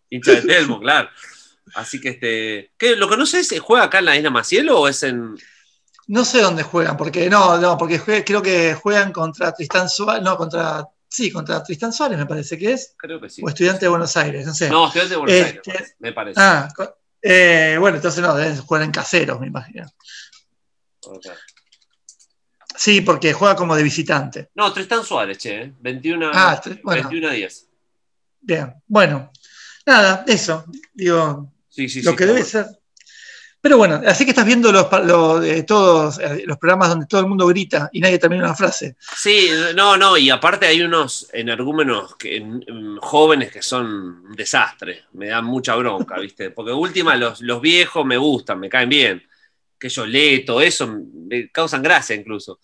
[0.09, 1.09] hincha, de Telmo, claro.
[1.75, 2.71] Así que este.
[2.77, 3.53] ¿qué, ¿Lo conoces?
[3.59, 5.35] ¿Juega acá en la Isla Macielo o es en.?
[6.07, 10.35] No sé dónde juegan, porque no, no, porque creo que juegan contra Tristán Suárez, no,
[10.35, 12.93] contra, sí, contra Tristán Suárez me parece que es.
[12.97, 13.41] Creo que sí.
[13.43, 14.69] O Estudiante de Buenos Aires, no sé.
[14.69, 16.41] No, Estudiante de Buenos Aires, este, me parece.
[16.41, 16.67] Ah,
[17.21, 19.85] eh, bueno, entonces no, deben jugar en caseros, me imagino.
[22.75, 24.49] Sí, porque juega como de visitante.
[24.55, 27.67] No, Tristán Suárez, che, 21, ah, 21 días.
[28.41, 29.31] Bien, bueno,
[29.85, 32.65] nada, eso, digo, sí, sí, lo que debe ser
[33.63, 34.89] pero bueno, así que estás viendo los,
[35.65, 38.97] todos eh, los programas donde todo el mundo grita y nadie termina una frase.
[39.15, 42.45] Sí, no, no, y aparte hay unos energúmenos que,
[42.99, 46.49] jóvenes que son un desastre, me dan mucha bronca, ¿viste?
[46.49, 49.23] Porque última los, los viejos me gustan, me caen bien,
[49.79, 50.03] que yo
[50.45, 52.59] todo eso, me causan gracia incluso.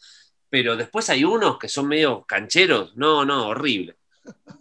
[0.49, 3.95] Pero después hay unos que son medio cancheros, no, no, horrible.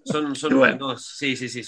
[0.05, 0.97] Son, son bueno.
[0.97, 1.65] sí, sí, sí.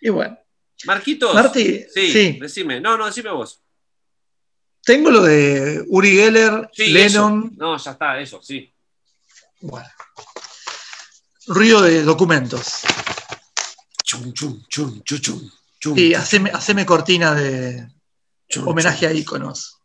[0.00, 0.38] Y bueno.
[0.84, 1.34] Marquitos.
[1.34, 2.80] Marti, sí, decime.
[2.80, 3.60] No, no, decime vos.
[4.82, 7.52] Tengo lo de Uri Geller, Lennon.
[7.56, 8.72] No, ya está, eso, sí.
[9.60, 9.88] Bueno.
[11.46, 12.82] Ruido de documentos.
[14.04, 15.20] Chum, chum, chum, chum,
[15.80, 15.94] chum.
[15.94, 17.88] Sí, haceme, cortina de
[18.64, 19.78] homenaje a íconos.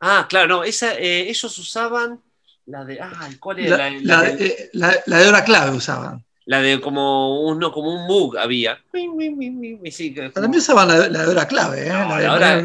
[0.00, 2.22] Ah, claro, no, esa, eh, ellos usaban
[2.66, 3.00] la de.
[3.00, 3.76] Ah, ¿cuál era?
[3.76, 6.24] La, la, la, de, la, de hora clave usaban.
[6.46, 8.80] La de como uno, como un bug había.
[8.92, 11.90] Sí, También usaban la, de hora clave, ¿eh?
[11.90, 12.62] No, la, hora,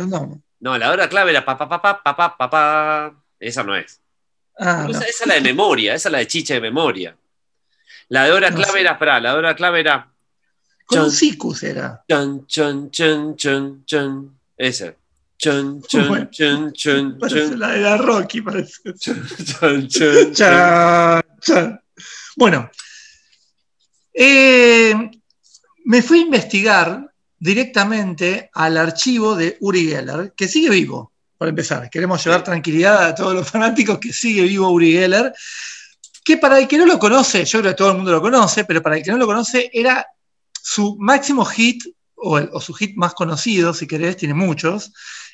[0.60, 3.16] no, la hora clave era papá, papá, papá, papá.
[3.40, 4.00] Esa no es.
[4.60, 7.18] Ah, esa, es la de memoria, esa es la de chicha de memoria.
[8.10, 10.08] La de hora clave era, espera, la de hora clave era.
[10.86, 12.04] Con sicus era.
[12.08, 14.40] Chon, chon, chon, chon, chon.
[14.56, 14.96] Ese.
[15.40, 18.94] Chon, chon, chon, chon, Parece la de la Rocky, parece.
[18.94, 21.82] Chon, chon, Chan, chan.
[22.36, 22.70] Bueno,
[24.14, 24.93] eh,
[25.86, 31.89] me fui a investigar directamente al archivo de Uri Geller, que sigue vivo, por empezar.
[31.89, 35.34] Queremos llevar tranquilidad a todos los fanáticos que sigue vivo Uri Geller,
[36.24, 38.64] que para el que no lo conoce, yo creo que todo el mundo lo conoce,
[38.66, 40.05] pero para el que no lo conoce, era
[40.53, 41.84] su máximo hit,
[42.16, 44.93] o, el- o su hit más conocido, si querés, tiene muchos,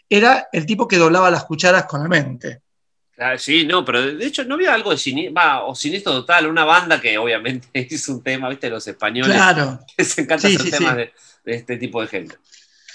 [0.09, 2.61] era el tipo que doblaba las cucharas con la mente.
[3.19, 6.45] Ah, sí, no, pero de hecho no había algo de Sini- va, o Sinistro Total,
[6.47, 9.79] una banda que obviamente hizo un tema, viste, los españoles Claro.
[9.97, 10.97] que se encanta Sí, hacer sí, temas sí.
[10.99, 11.13] De,
[11.45, 12.35] de este tipo de gente.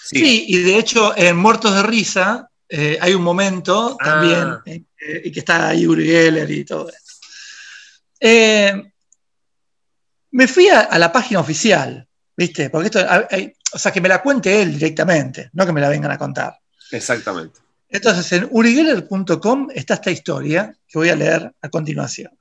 [0.05, 4.05] Sí, y de hecho en Muertos de Risa eh, hay un momento Ah.
[4.05, 4.59] también
[4.97, 6.99] que, y que está ahí Uri Geller y todo eso.
[8.21, 8.93] Eh,
[10.31, 12.07] me fui a, a la página oficial,
[12.37, 12.71] ¿viste?
[12.71, 15.81] Porque esto, hay- hay- o sea, que me la cuente él directamente, no que me
[15.81, 16.57] la vengan a contar.
[16.91, 17.59] Exactamente.
[17.93, 22.33] Entonces, en urigeller.com está esta historia que voy a leer a continuación.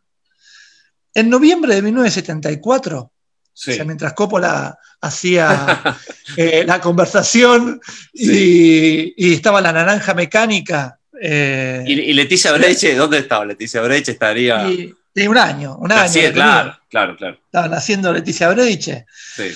[1.14, 3.12] En noviembre de 1974,
[3.54, 3.72] Sí.
[3.72, 5.82] o sea, mientras Coppola hacía
[6.38, 7.82] eh, la conversación
[8.14, 10.98] y, y estaba la naranja mecánica.
[11.22, 13.44] eh, Y, y Leticia Breche, ¿dónde estaba?
[13.46, 14.70] Leticia Breche estaría.
[14.72, 16.08] y- y un año, un año.
[16.10, 17.38] Sí, claro, claro, claro.
[17.44, 19.06] Estaban haciendo Leticia Breche.
[19.36, 19.52] Sí.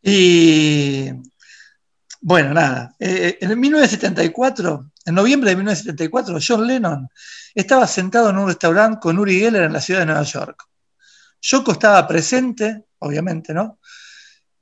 [0.00, 1.10] Y
[2.20, 2.94] bueno, nada.
[3.00, 7.08] eh, en 1974, en noviembre de 1974, John Lennon
[7.54, 10.64] estaba sentado en un restaurante con Uri Geller en la ciudad de Nueva York.
[11.40, 13.78] Yoko estaba presente, obviamente, ¿no?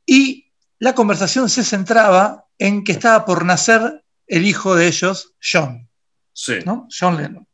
[0.05, 5.89] Y la conversación se centraba en que estaba por nacer el hijo de ellos, John,
[6.33, 6.59] Sí.
[6.65, 6.87] ¿no?
[6.91, 7.47] John Lennon.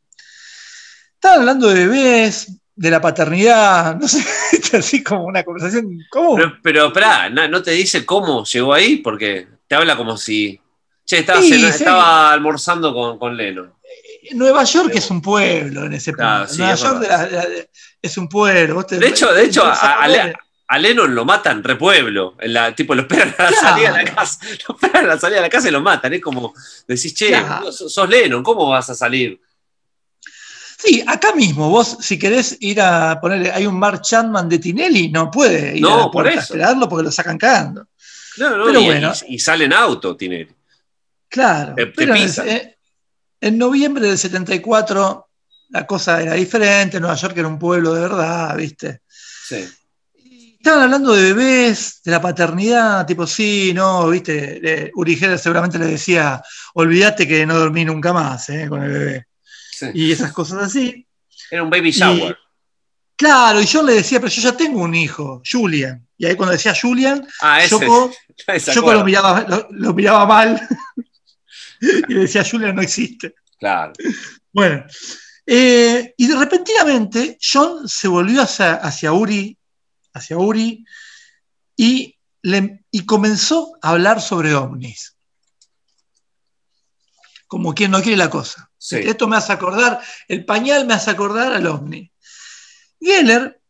[1.15, 4.23] Estaban hablando de bebés, de la paternidad, no sé,
[4.77, 6.41] así como una conversación común.
[6.61, 10.59] Pero, pero no te dice cómo llegó ahí, porque te habla como si.
[11.05, 13.73] Che, estaba, Sí, estaba almorzando con, con Lennon.
[14.31, 16.47] Nueva York es un pueblo en ese punto.
[16.47, 17.69] Sí, Nueva es York de la- de la- de-
[18.01, 18.75] es un pueblo.
[18.75, 22.35] Vos te- De hecho, de hecho, a, Lennon lo matan repueblo.
[22.41, 23.67] La, tipo, lo esperan a la Claro.
[23.67, 24.39] salida de la casa.
[24.67, 26.13] Lo esperan a la salida de la casa y lo matan.
[26.13, 26.53] Es como
[26.87, 27.71] decís, che, Claro.
[27.71, 29.39] sos, Lennon, ¿cómo vas a salir?
[30.77, 35.09] Sí, acá mismo, vos si querés ir a poner, hay un Mark Chapman de Tinelli,
[35.09, 36.39] no puede ir No, a la por a eso.
[36.41, 37.87] esperarlo porque lo sacan cagando.
[38.37, 39.13] No, no, Pero y, bueno.
[39.27, 40.49] y- y sale en auto, Tinelli.
[41.33, 41.73] Claro.
[41.73, 42.75] Te- te pero en,
[43.41, 45.27] en noviembre del 74
[45.69, 49.01] la cosa era diferente, Nueva York era un pueblo de verdad, ¿viste?
[49.47, 49.67] Sí.
[50.15, 55.39] Y Estaban hablando de bebés, de la paternidad, tipo, sí, no, viste, eh, Uri Geller
[55.39, 56.39] seguramente le decía,
[56.75, 59.27] olvídate que no dormí nunca más eh, con el bebé.
[59.71, 59.87] sí.
[59.95, 61.07] Y esas cosas así.
[61.49, 62.37] Era un baby shower.
[63.15, 66.07] Claro, y yo le decía, pero yo ya tengo un hijo, Julian.
[66.19, 67.71] Y ahí cuando decía Julian, ah, ese.
[67.79, 69.05] Yoko, ¿se Yoko lo, acuerdan?
[69.05, 70.61] miraba, lo, lo miraba mal.
[72.09, 73.35] y le decía, Julian no existe.
[73.59, 73.93] Claro.
[74.51, 74.83] Bueno,
[75.45, 79.57] eh, y de repentinamente John se volvió hacia, hacia Uri,
[80.13, 80.85] hacia Uri
[81.75, 85.15] y, le- y comenzó a hablar sobre ovnis.
[87.47, 88.69] Como quien no quiere la cosa.
[88.77, 88.97] Sí.
[88.97, 92.11] Esto me hace acordar, el pañal me hace acordar al ovni.
[92.99, 93.61] Geller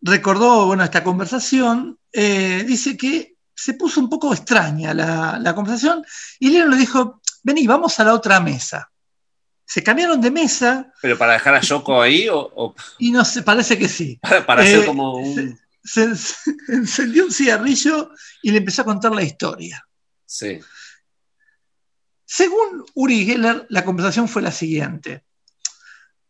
[0.00, 6.04] recordó, bueno, esta conversación, eh, dice que se puso un poco extraña la, la conversación
[6.38, 8.90] y Lennon le dijo, vení, vamos a la otra mesa.
[9.64, 13.42] Se cambiaron de mesa ¿Pero para dejar a Yoko ahí o, o y no sé,
[13.42, 14.18] parece que sí.
[14.20, 15.58] para, para hacer Eh, como un.
[15.84, 16.36] Se, se
[16.68, 18.10] encendió un cigarrillo
[18.42, 19.84] y le empezó a contar la historia.
[20.26, 20.60] Sí.
[22.24, 25.24] Según Uri Geller, la conversación fue la siguiente.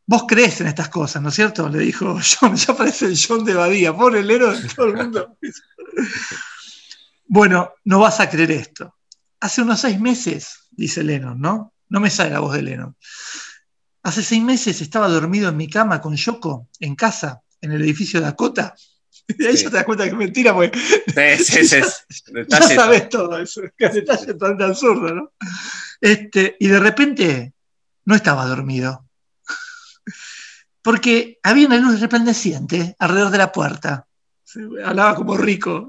[0.05, 1.69] Vos crees en estas cosas, ¿no es cierto?
[1.69, 5.37] Le dijo John, ya parece el John de Badía, pobre Lero de todo el mundo.
[7.27, 8.97] bueno, no vas a creer esto.
[9.41, 11.73] Hace unos seis meses, dice Lennon, ¿no?
[11.89, 12.97] No me sale la voz de Lennon.
[14.03, 18.21] Hace seis meses estaba dormido en mi cama con Yoko, en casa, en el edificio
[18.21, 18.75] Dakota.
[19.39, 19.65] Y ahí Sí.
[19.65, 20.77] ya te das cuenta que es mentira, porque
[21.39, 21.81] Sí, sí, sí.
[22.49, 25.33] ya sabes todo eso, que detalle tan absurdo, ¿no?
[26.01, 27.53] Este, y de repente
[28.05, 29.07] no estaba dormido.
[30.83, 34.09] Porque había una luz resplandeciente alrededor de la puerta.
[34.43, 35.89] Se- Hablaba como rico.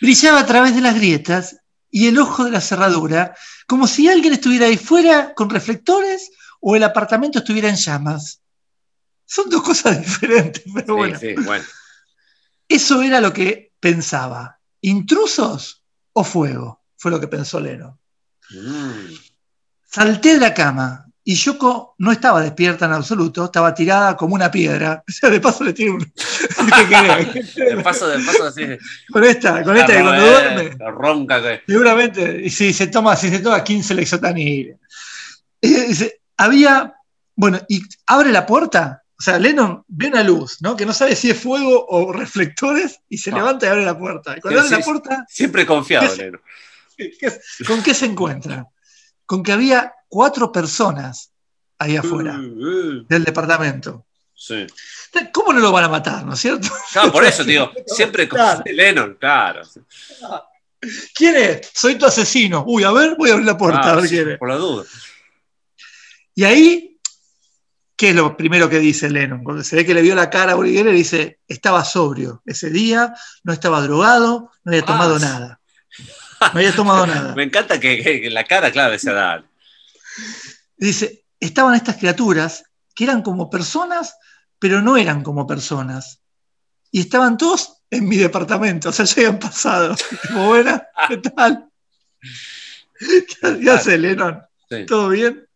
[0.00, 1.56] Brillaba a través de las grietas
[1.90, 3.34] y el ojo de la cerradura,
[3.66, 6.30] como si alguien estuviera ahí fuera con reflectores
[6.60, 8.40] o el apartamento estuviera en llamas.
[9.26, 11.18] Son dos cosas diferentes, pero Sí, bueno.
[11.18, 11.64] sí, bueno.
[12.68, 14.58] Eso era lo que pensaba.
[14.80, 16.84] ¿Intrusos o fuego?
[16.96, 17.98] Fue lo que pensó Leno.
[18.50, 19.14] Mm.
[19.86, 24.50] Salté de la cama y Yoko no estaba despierta en absoluto, estaba tirada como una
[24.50, 25.00] piedra.
[25.08, 26.00] O sea, de paso le tiene un.
[26.00, 28.66] de paso, de paso así.
[29.12, 30.76] Con esta, con esta que cuando duerme.
[30.90, 31.62] ronca que.
[31.68, 34.76] Seguramente, y si se toma, si se toma 15 lexotanil.
[35.62, 36.94] Dice, había.
[37.36, 39.04] Bueno, y abre la puerta.
[39.16, 40.74] O sea, Lennon ve una luz, ¿no?
[40.74, 44.36] Que no sabe si es fuego o reflectores, y se levanta y abre la puerta.
[44.36, 45.24] Y cuando abre la puerta.
[45.28, 46.40] Siempre confiado, Lennon.
[47.68, 48.66] ¿Con qué se encuentra?
[49.26, 51.32] Con que había cuatro personas
[51.78, 53.06] ahí afuera mm, mm.
[53.08, 54.04] del departamento.
[54.34, 54.66] Sí.
[55.32, 56.68] ¿Cómo no lo van a matar, no es cierto?
[56.92, 59.62] Claro, por eso, digo, siempre con Lennon, claro.
[61.14, 61.70] ¿Quién es?
[61.74, 62.64] Soy tu asesino.
[62.66, 64.38] Uy, a ver, voy a abrir la puerta, a ver quién es.
[64.38, 64.84] Por la duda.
[66.34, 66.98] Y ahí,
[67.96, 69.44] ¿qué es lo primero que dice Lennon?
[69.44, 72.70] Cuando se ve que le vio la cara a Uri Geller, dice, estaba sobrio ese
[72.70, 73.12] día,
[73.44, 75.60] no estaba drogado, no había tomado ah, nada.
[76.40, 77.34] No había tomado nada.
[77.34, 79.49] Me encanta que, la cara, claro, decía, dale.
[80.76, 84.14] Dice, estaban estas criaturas que eran como personas,
[84.58, 86.22] pero no eran como personas.
[86.90, 89.96] Y estaban todos en mi departamento, o sea, ya habían pasado.
[90.28, 91.70] Como, buena, ¿qué tal?
[93.40, 94.42] ¿Qué hace Lennon?
[94.86, 95.46] ¿Todo bien?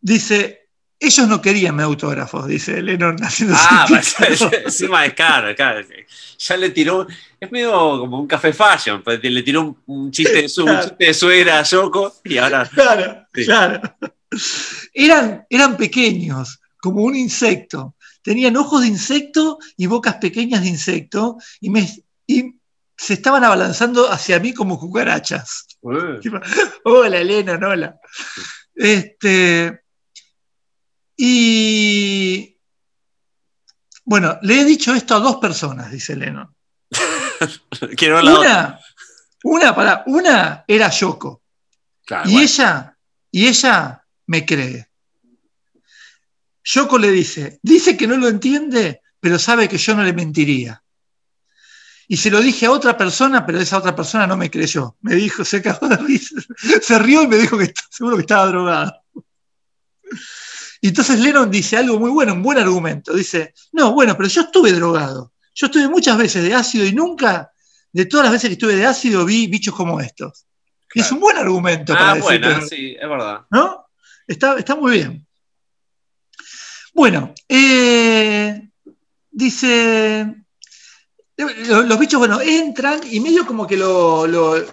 [0.00, 0.67] Dice,
[1.00, 3.16] ellos no querían mi autógrafo, dice Lennon
[3.52, 3.86] Ah,
[4.64, 5.86] encima es caro, claro.
[6.38, 7.06] Ya le tiró,
[7.38, 10.66] es medio como un café fashion, pues, le tiró un, chiste, de su,
[10.98, 12.68] de suegra a Yoko y ahora.
[12.68, 13.96] Claro, claro.
[14.92, 17.94] Eran, eran pequeños, como un insecto.
[18.22, 21.88] Tenían ojos de insecto y bocas pequeñas de insecto y, me,
[22.26, 22.56] y
[22.96, 25.66] se estaban abalanzando hacia mí como cucarachas.
[26.84, 28.00] Hola, Lennon, hola.
[28.74, 29.80] Este,
[31.20, 32.56] y
[34.04, 36.54] bueno, le he dicho esto a dos personas, dice Lennon.
[37.96, 38.80] Quiero la una,
[39.42, 41.42] una, para, una era Yoko.
[42.24, 42.96] y ella,
[43.32, 44.88] y ella me cree.
[46.62, 50.82] Yoko le dice, dice que no lo entiende, pero sabe que yo no le mentiría.
[52.06, 54.96] Y se lo dije a otra persona, pero esa otra persona no me creyó.
[55.00, 56.22] Me dijo, se acabó de reír,
[56.80, 58.92] se rió y me dijo que seguro que estaba drogado.
[60.80, 63.12] Y entonces Lennon dice algo muy bueno, un buen argumento.
[63.14, 65.32] Dice, no, bueno, pero yo estuve drogado.
[65.54, 67.50] Yo estuve muchas veces de ácido y nunca,
[67.92, 70.46] de todas las veces que estuve de ácido, vi bichos como estos.
[70.94, 71.94] Y es un buen argumento.
[71.96, 73.40] Ah, bueno, sí, es verdad.
[73.50, 73.86] ¿No?
[74.26, 75.26] Está, está muy bien.
[76.94, 78.68] Bueno, eh,
[79.30, 80.34] dice,
[81.38, 84.26] los, bichos, bueno, entran y medio como que lo,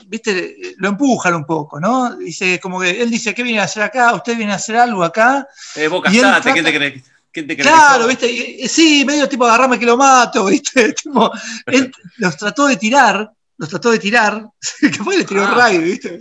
[0.08, 0.58] ¿viste?
[0.78, 2.16] lo empujan un poco, ¿no?
[2.16, 4.16] Dice, como que él dice, ¿qué viene a hacer acá?
[4.16, 5.48] ¿Usted viene a hacer algo acá?
[5.76, 7.04] Eh, vos casate, ¿quién te cree?
[7.32, 8.68] ¿Quién te claro, ¿viste?
[8.68, 10.94] sí, medio tipo agarrame que lo mato, ¿viste?
[10.94, 11.32] Tipo,
[11.68, 14.44] él los trató de tirar, los trató de tirar,
[14.80, 16.20] que fue le tiró ah, rayo, ¿viste?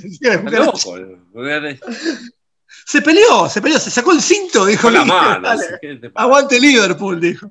[0.51, 0.79] Loco,
[2.87, 4.91] se peleó, se peleó, se sacó el cinto, dijo.
[4.91, 5.49] La mano,
[6.15, 7.51] aguante Liverpool, dijo.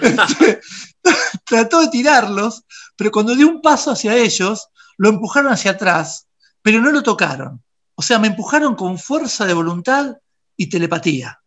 [0.00, 0.60] Este,
[1.44, 2.64] trató de tirarlos,
[2.96, 6.26] pero cuando dio un paso hacia ellos, lo empujaron hacia atrás,
[6.62, 7.62] pero no lo tocaron.
[7.94, 10.16] O sea, me empujaron con fuerza de voluntad
[10.56, 11.40] y telepatía.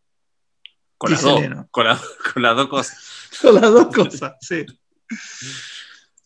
[0.98, 2.98] Con las, dos, con, las dos cosas.
[3.42, 4.66] con las dos cosas, sí.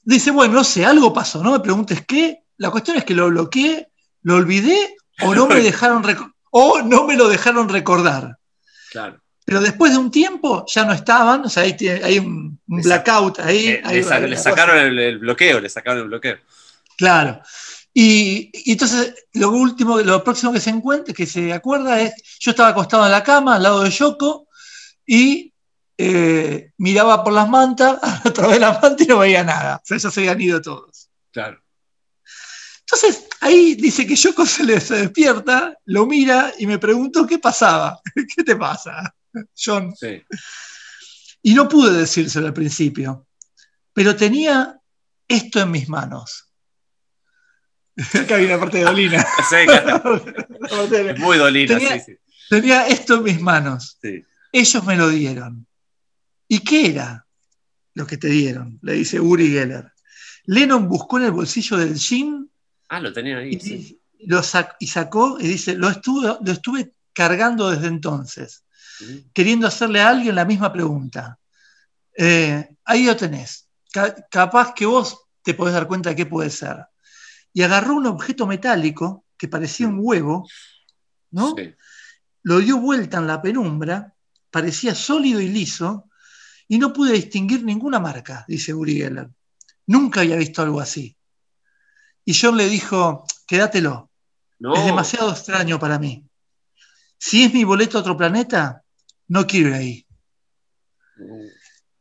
[0.04, 2.44] Dice, bueno, no sé, algo pasó, no me preguntes qué.
[2.58, 3.92] La cuestión es que lo bloqueé,
[4.22, 6.04] lo olvidé o no me dejaron
[6.52, 8.38] o no me lo dejaron recordar.
[8.92, 9.22] Claro.
[9.46, 13.82] Pero después de un tiempo ya no estaban, o sea, hay, hay un, blackout ahí.
[13.84, 16.38] le, sacaron el, bloqueo, le sacaron el bloqueo.
[16.98, 17.42] Claro.
[17.94, 22.70] Y, entonces lo último, lo próximo que se encuentra, que se acuerda es, yo estaba
[22.70, 24.48] acostado en la cama al lado de Yoko
[25.06, 25.52] y
[25.98, 29.78] eh, miraba por las mantas, a través de las mantas y no veía nada.
[29.78, 31.10] O sea, ya se habían ido todos.
[31.32, 31.60] Claro.
[32.92, 38.02] Entonces, ahí dice que Yoko se, le, despierta, lo mira y me preguntó qué pasaba.
[38.36, 39.14] ¿Qué te pasa,
[39.56, 39.96] John?
[39.96, 40.24] Sí.
[41.44, 43.28] Y no pude decírselo al principio,
[43.94, 44.80] pero tenía
[45.28, 46.52] esto en mis manos.
[48.16, 49.26] Acá hay una parte de Dolina.
[49.50, 52.18] Sí, Muy Dolina, tenía, sí, sí.
[52.50, 54.00] Tenía esto en mis manos.
[54.02, 54.24] Sí.
[54.52, 55.68] Ellos me lo dieron.
[56.48, 57.28] ¿Y qué era
[57.94, 58.80] lo que te dieron?
[58.82, 59.94] Le dice Uri Geller.
[60.46, 62.49] Lennon buscó en el bolsillo del jean
[62.90, 63.52] Ah, lo tenía ahí.
[63.54, 64.42] Y, lo
[64.80, 68.64] y sacó y dice, lo estuve, lo estuve cargando desde entonces,
[69.34, 71.40] queriendo hacerle a alguien la misma pregunta.
[72.18, 73.68] Eh, ahí lo tenés.
[74.30, 76.86] capaz que vos te podés dar cuenta de qué puede ser.
[77.54, 80.48] Y agarró un objeto metálico que parecía un huevo,
[81.32, 81.56] ¿no?
[82.44, 84.14] Lo dio vuelta en la penumbra,
[84.52, 86.10] parecía sólido y liso,
[86.68, 89.30] y no pude distinguir ninguna marca, dice Uri Geller.
[89.88, 91.16] Nunca había visto algo así.
[92.30, 94.12] Y John le dijo, quédatelo.
[94.76, 96.24] Es demasiado extraño para mí.
[97.18, 98.84] si es mi boleto a otro planeta,
[99.28, 100.08] no quiero ir ahí.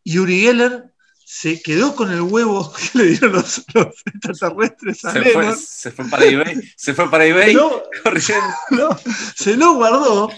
[0.05, 0.93] Y Uri Geller
[1.25, 3.65] se quedó con el huevo que le dieron los,
[4.05, 7.57] extraterrestres a se fue, se fue, para eBay, se fue para eBay
[9.35, 10.31] se lo guardó.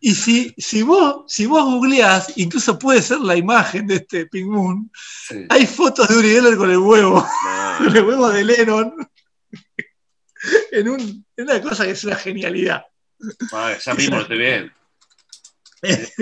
[0.00, 4.48] Y si, si, vos, si vos googleás, incluso puede ser la imagen de este Pink
[4.48, 4.90] Moon,
[5.48, 7.26] hay fotos de Uri Geller con el huevo,
[7.78, 8.94] con el huevo de Lennon,
[10.72, 12.84] en, un, en, una cosa que es una genialidad.
[13.84, 14.72] ya mismo lo estoy bien.
[15.80, 16.12] Es,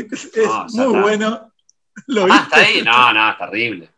[0.74, 1.50] muy bueno.
[2.08, 2.82] ¿Lo ah, está ahí.
[2.82, 3.88] No, no, terrible.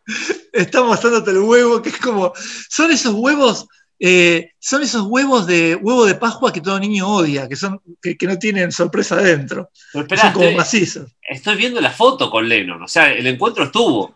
[0.53, 2.31] Está mostrándote el huevo, que es como.
[2.69, 3.67] Son esos huevos.
[3.99, 8.15] Eh, son esos huevos de huevo de Pascua que todo niño odia, que son que,
[8.21, 9.69] no tienen sorpresa adentro.
[9.91, 11.11] son como estoy, macizos.
[11.21, 14.15] Estoy viendo la foto con Lennon, o sea, el encuentro estuvo.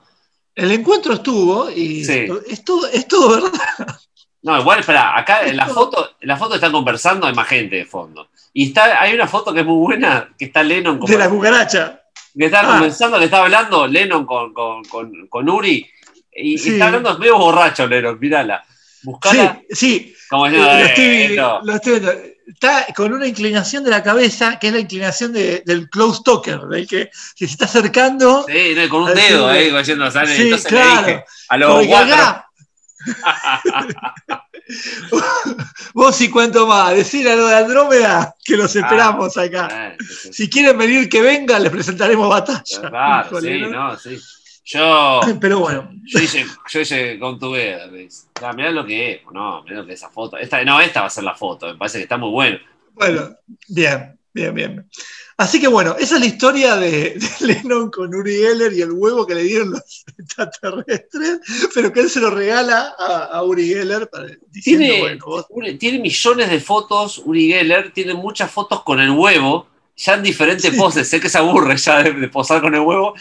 [0.56, 4.00] El encuentro estuvo y es, todo, es todo verdad.
[4.44, 7.78] No, igual, espera, acá en la foto, en la foto están conversando, hay más gente
[7.78, 8.30] de fondo.
[8.54, 12.02] Y está, hay una foto que es muy buena, que está Lennon De la cucaracha.
[12.38, 12.78] Que está ah.
[12.78, 14.84] comenzando, que está hablando Lennon con, con,
[15.28, 15.90] con, Uri.
[16.36, 18.64] Y, está hablando medio borracho, Lennon, mírala.
[19.04, 19.62] Buscala.
[19.70, 20.16] Sí, sí.
[20.30, 22.34] Como lo, estoy, lo estoy viendo.
[22.46, 26.60] Está con una inclinación de la cabeza, que es la inclinación de, del close talker,
[26.62, 28.46] del que, que, se está acercando.
[28.48, 30.36] Sí, con un dedo ahí, diciendo, ¿sale?
[30.36, 31.02] Sí, Entonces claro.
[31.02, 32.44] le dije, a los cuatro.
[35.94, 39.96] Vos y cuánto más, decir a lo de Andrómeda que los esperamos ah, acá.
[40.32, 42.90] Si quieren venir, que vengan, les presentaremos batalla.
[42.90, 44.20] Claro, sí, no, sí.
[44.66, 45.20] Yo.
[45.42, 45.92] Pero bueno.
[46.06, 47.90] Yo hice, yo hice con tu veda.
[48.56, 50.38] mirá lo que es, no, mirá lo que es esa foto.
[50.38, 52.60] Esta, no, esta va a ser la foto, me parece que está muy bueno.
[52.94, 53.36] Bueno,
[53.68, 54.90] bien, bien, bien.
[55.38, 59.26] Así que bueno, esa es la historia de, Lennon con Uri Geller y el huevo
[59.26, 61.40] que le dieron los extraterrestres,
[61.74, 64.10] pero que él se lo regala a, Uri Geller
[64.64, 65.18] tiene,
[65.80, 70.74] tiene millones de fotos, Uri Geller, tiene muchas fotos con el huevo, ya en diferentes
[70.76, 71.08] poses.
[71.08, 73.14] Sé que se aburre ya de, posar con el huevo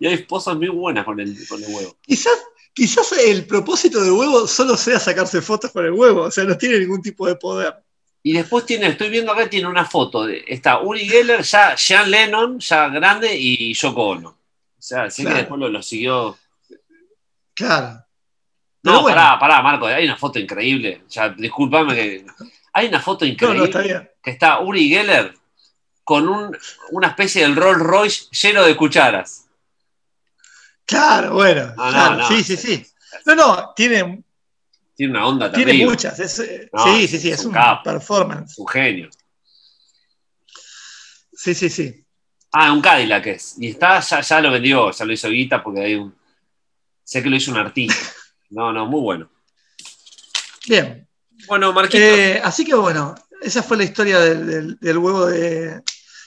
[0.00, 1.96] y hay poses muy buenas con el, con el huevo.
[2.02, 2.38] Quizás,
[2.72, 6.56] quizás el propósito del huevo solo sea sacarse fotos con el huevo, o sea, no
[6.56, 7.74] tiene ningún tipo de poder.
[8.22, 10.26] Y después tiene, estoy viendo acá, tiene una foto.
[10.26, 14.28] De, está Uri Geller, ya Sean Lennon, ya grande, y Yoko Ono.
[14.28, 14.36] O
[14.82, 16.36] sea, sí que después lo, siguió.
[17.54, 18.04] Claro.
[18.82, 21.02] no, pará, pará, Marco, hay una foto increíble.
[21.08, 22.26] Ya, discúlpame que.
[22.72, 25.34] Hay una foto increíble está que está Uri Geller
[26.04, 26.56] con un,
[26.90, 29.48] una especie del Rolls Royce lleno de cucharas.
[30.86, 31.74] Claro, bueno.
[32.28, 32.86] sí, sí, sí.
[33.26, 34.22] No, no, tiene
[34.98, 35.76] tiene una onda también.
[35.76, 36.16] Tiene muchas.
[36.16, 37.54] sí, sí, sí, es, un,
[37.84, 38.58] performance.
[38.58, 39.08] Un genio.
[41.32, 42.04] Sí, sí, sí.
[42.50, 43.54] Ah, un Cadillac es.
[43.60, 46.12] Y está, ya, ya lo vendió, ya lo hizo Guita porque hay un.
[47.04, 47.94] Sé que lo hizo un artista.
[48.50, 49.30] No, no, muy bueno.
[50.66, 51.06] Bien.
[51.46, 52.02] Bueno, Marquito.
[52.02, 55.82] Eh, así que bueno, esa fue la historia del, huevo de,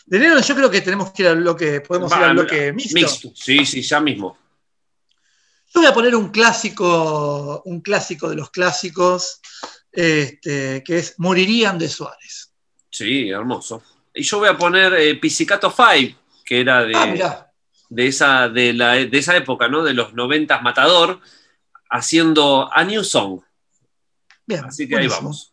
[0.05, 0.39] de enero.
[0.39, 2.93] Yo creo que tenemos que ir al bloque, podemos ir al bloque mixto.
[2.93, 4.37] Mixto, sí, sí, ya mismo.
[5.73, 9.39] Yo voy a poner un clásico, un clásico de los clásicos,
[9.91, 12.53] este, que es Morirían de Suárez.
[12.89, 13.81] Sí, hermoso.
[14.13, 17.47] Y yo voy a poner eh, Pizzicato 5, que era de, ah,
[17.89, 19.83] de, esa, de, la, de, esa época, ¿no?
[19.83, 21.21] De los 90 Matador,
[21.89, 23.39] haciendo A New Song.
[24.45, 25.50] Bien, Así que ahí vamos.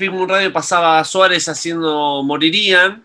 [0.00, 3.04] En Radio pasaba Suárez haciendo Morirían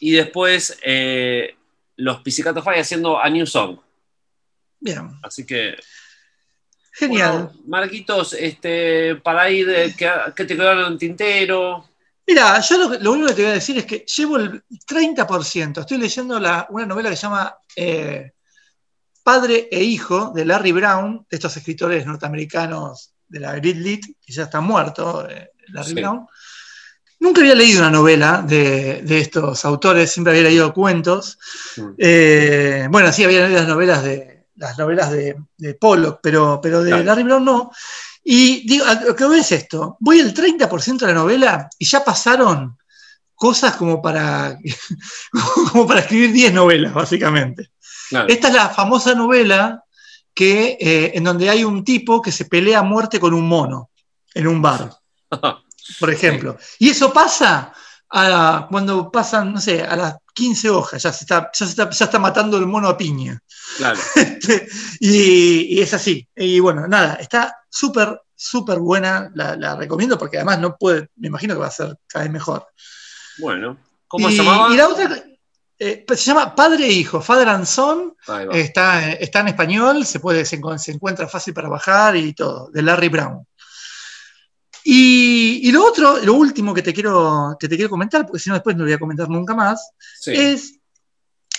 [0.00, 1.56] y después eh,
[1.96, 3.78] los Pizzicato Fire haciendo A New Song.
[4.80, 5.10] Bien.
[5.22, 5.76] Así que.
[6.92, 7.52] Genial.
[7.66, 11.88] Marquitos, este, para ir, eh, ¿qué, te quedaron en tintero?
[12.26, 15.80] Mira, yo lo, único que te voy a decir es que llevo el 30%.
[15.80, 18.32] Estoy leyendo una novela que se llama eh,
[19.22, 24.32] Padre e Hijo de Larry Brown, de estos escritores norteamericanos de la Grid Lit, que
[24.32, 25.26] ya está muerto,
[25.72, 26.26] Larry Brown.
[27.20, 31.38] Nunca había leído una novela de, estos autores, siempre había leído cuentos.
[31.76, 31.88] Mm.
[31.98, 35.36] Eh, bueno, sí, había leído las novelas de, las novelas de,
[35.80, 37.72] Pollock, pero, pero de Larry Brown no.
[38.22, 42.04] Y digo, lo que voy es esto, voy el 30% de la novela y ya
[42.04, 42.76] pasaron
[43.34, 44.58] cosas como para,
[45.72, 47.70] como para escribir 10 novelas, básicamente.
[48.26, 49.84] Esta es la famosa novela
[50.34, 53.90] que, eh, en donde hay un tipo que se pelea a muerte con un mono
[54.34, 54.92] en un bar,
[56.00, 56.58] por ejemplo.
[56.78, 57.72] Y eso pasa
[58.08, 62.66] cuando pasan, no sé, a las 15 hojas, ya se está, ya está, matando el
[62.66, 63.40] mono a piña.
[63.76, 63.98] Claro.
[64.16, 64.66] Este,
[65.00, 66.26] y, es así.
[66.34, 71.54] Y bueno, nada, está súper, súper buena, la, recomiendo porque además no puede, me imagino
[71.54, 72.66] que va a ser cada vez mejor.
[73.38, 74.72] Bueno, ¿cómo se llamaba?
[74.72, 75.22] Y la otra,
[75.78, 78.14] eh, pues, se llama Padre e Hijo, Father and Son,
[78.52, 83.08] está, está en español, se, puede, se, encuentra fácil para bajar y todo, de Larry
[83.08, 83.46] Brown.
[84.90, 88.54] Y, lo otro, lo último que te quiero, que te quiero comentar, porque si no
[88.54, 89.90] después no lo voy a comentar nunca más,
[90.24, 90.80] es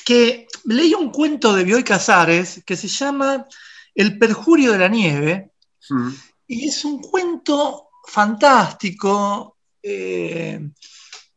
[0.03, 3.45] que leí un cuento de Bioy Casares que se llama
[3.93, 5.51] El perjurio de la nieve,
[5.91, 6.09] mm.
[6.47, 10.67] y es un cuento fantástico, eh,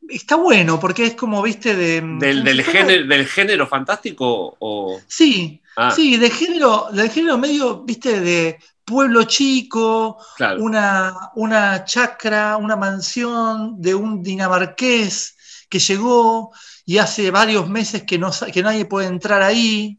[0.09, 2.01] está bueno porque es como, viste, de...
[2.19, 4.99] ¿Del, género, del género fantástico o...?
[5.07, 5.91] Sí, ah.
[5.91, 10.19] sí, de género, del género medio, viste, de pueblo chico,
[10.59, 15.37] una, una chacra, una mansión de un dinamarqués
[15.69, 16.53] que llegó
[16.85, 19.99] y hace varios meses que, no, que nadie puede entrar ahí,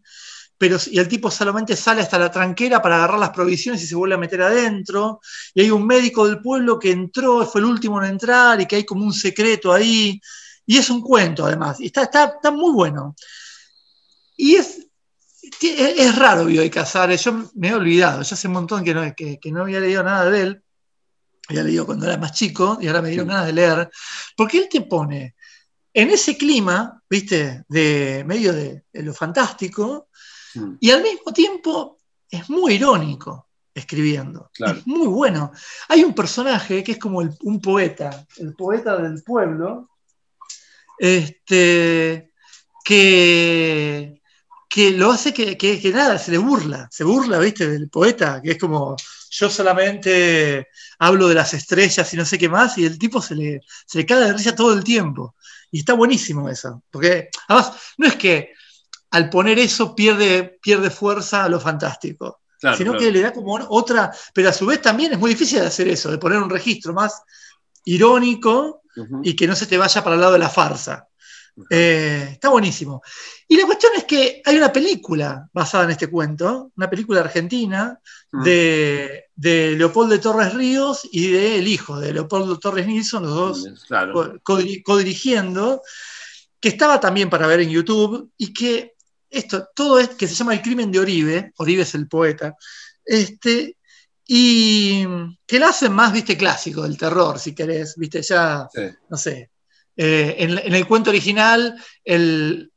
[0.57, 3.95] pero, y el tipo solamente sale hasta la tranquera para agarrar las provisiones y se
[3.95, 5.19] vuelve a meter adentro,
[5.53, 8.77] y hay un médico del pueblo que entró, fue el último en entrar, y que
[8.77, 10.21] hay como un secreto ahí,
[10.65, 13.15] y es un cuento además, y está, está, está muy bueno.
[14.37, 14.82] Y es,
[15.61, 19.39] es raro Bioy Casares, yo me he olvidado, ya hace un montón que no, que,
[19.51, 20.63] no había leído nada de él,
[21.49, 23.89] había leído cuando era más chico y ahora me dieron ganas de leer,
[24.35, 25.35] porque él te pone
[25.93, 30.09] en ese clima, viste, de medio de, lo fantástico,
[30.79, 31.99] y al mismo tiempo
[32.29, 35.51] es muy irónico escribiendo, es muy bueno.
[35.89, 39.89] Hay un personaje que es como un poeta, el poeta del pueblo,
[40.97, 42.31] este,
[42.83, 44.22] que
[44.73, 48.57] que lo hace que, nada, se le burla, se burla, viste, del poeta, que es
[48.57, 48.95] como,
[49.29, 53.35] yo solamente hablo de las estrellas y no sé qué más, y el tipo se
[53.35, 55.35] le, se le cae de risa todo el tiempo.
[55.69, 58.53] Y está buenísimo eso, porque además no es que
[59.11, 62.41] al poner eso pierde, pierde fuerza a lo fantástico,
[62.75, 65.67] sino que le da como otra, pero a su vez también es muy difícil de
[65.67, 67.21] hacer eso, de poner un registro más
[67.85, 68.81] irónico
[69.21, 71.07] y que no se te vaya para el lado de la farsa.
[71.69, 73.01] Eh, está buenísimo.
[73.47, 77.99] Y la cuestión es que hay una película basada en este cuento, una película argentina
[78.31, 78.43] mm.
[78.43, 84.81] de, Leopoldo Torres Ríos y de el hijo de Leopoldo Torres Nilsson, los dos mm,
[84.83, 85.81] codirigiendo,
[86.59, 88.93] que estaba también para ver en YouTube y que
[89.29, 92.55] esto, todo es que se llama El crimen de Oribe, Oribe es el poeta,
[93.03, 93.77] este,
[94.25, 95.05] y
[95.45, 98.67] que lo hacen más, viste, clásico del terror, si querés, viste, ya,
[99.09, 99.49] no sé,
[99.95, 102.69] eh, en, el cuento original, el,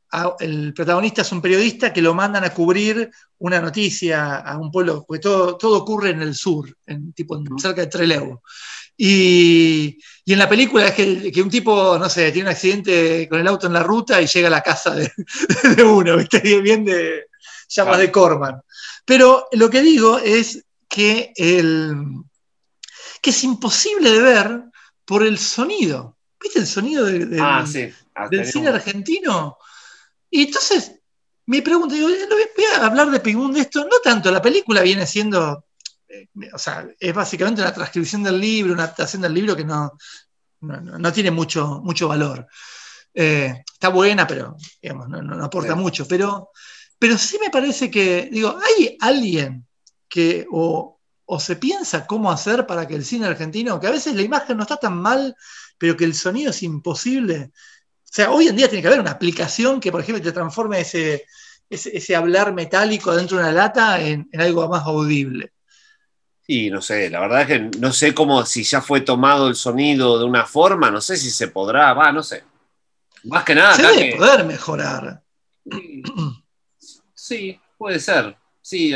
[0.75, 5.21] protagonista es un periodista que lo mandan a cubrir una noticia a un pueblo, porque
[5.21, 8.39] todo, todo ocurre en el sur, en, tipo, cerca de Trelew.
[8.97, 13.47] Y, en la película es que, un tipo, no sé, tiene un accidente con el
[13.47, 15.11] auto en la ruta y llega a la casa de,
[15.83, 16.61] uno, ¿viste?
[16.61, 17.27] Bien de
[17.69, 18.61] llamas de Corman.
[19.05, 21.95] Pero lo que digo es que, el,
[23.21, 24.63] que es imposible de ver
[25.05, 26.16] por el sonido.
[26.47, 27.05] ¿Viste el sonido
[27.41, 27.65] ah,
[28.31, 29.57] del cine argentino?
[30.29, 30.93] Y entonces
[31.45, 35.05] me pregunto, digo, voy a hablar de Pingún de esto, no tanto, la película viene
[35.05, 35.65] siendo,
[36.07, 39.91] eh, o sea, es básicamente una transcripción del libro, una adaptación del libro que no,
[40.61, 42.47] no, tiene mucho, mucho valor.
[43.13, 46.07] Eh, está buena, pero digamos, no, aporta mucho.
[46.07, 46.51] Pero,
[46.97, 49.65] pero sí me parece que, digo, hay alguien
[50.07, 54.15] que o, o se piensa cómo hacer para que el cine argentino, que a veces
[54.15, 55.35] la imagen no está tan mal,
[55.77, 57.51] pero que el sonido es imposible.
[58.03, 60.81] O sea, hoy en día tiene que haber una aplicación que, por ejemplo, te transforme
[60.81, 61.25] ese,
[61.69, 65.51] ese, hablar metálico dentro de una lata en, algo más audible.
[66.47, 69.55] Y no sé, la verdad es que no sé cómo, si ya fue tomado el
[69.55, 72.43] sonido de una forma, no sé si se podrá, va, no sé.
[73.25, 73.75] Más que nada.
[73.75, 75.21] Se debe poder mejorar.
[77.13, 78.37] Sí, puede ser.
[78.67, 78.91] Sí,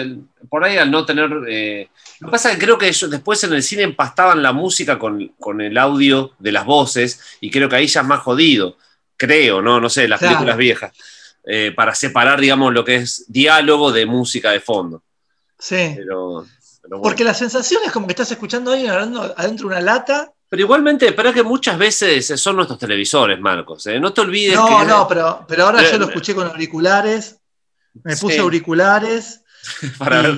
[0.49, 1.31] por ahí al no tener.
[1.47, 1.87] Eh,
[2.19, 4.99] lo que pasa es que creo que ellos después en el cine empastaban la música
[4.99, 8.75] con, el audio de las voces, y creo que ahí ya es más jodido.
[9.15, 9.79] Creo, ¿no?
[9.79, 10.91] No sé, las películas viejas.
[11.45, 15.03] Eh, para separar, digamos, lo que es diálogo de música de fondo.
[15.57, 15.95] Sí.
[17.01, 20.33] Porque la sensación es como que estás escuchando a alguien hablando adentro de una lata.
[20.49, 23.87] Pero igualmente, pero es que muchas veces son nuestros televisores, Marcos.
[23.87, 24.01] ¿eh?
[24.01, 24.55] No te olvides.
[24.55, 27.37] No, no, pero, pero ahora yo lo escuché con auriculares.
[28.03, 29.40] Me puse auriculares
[29.97, 30.37] para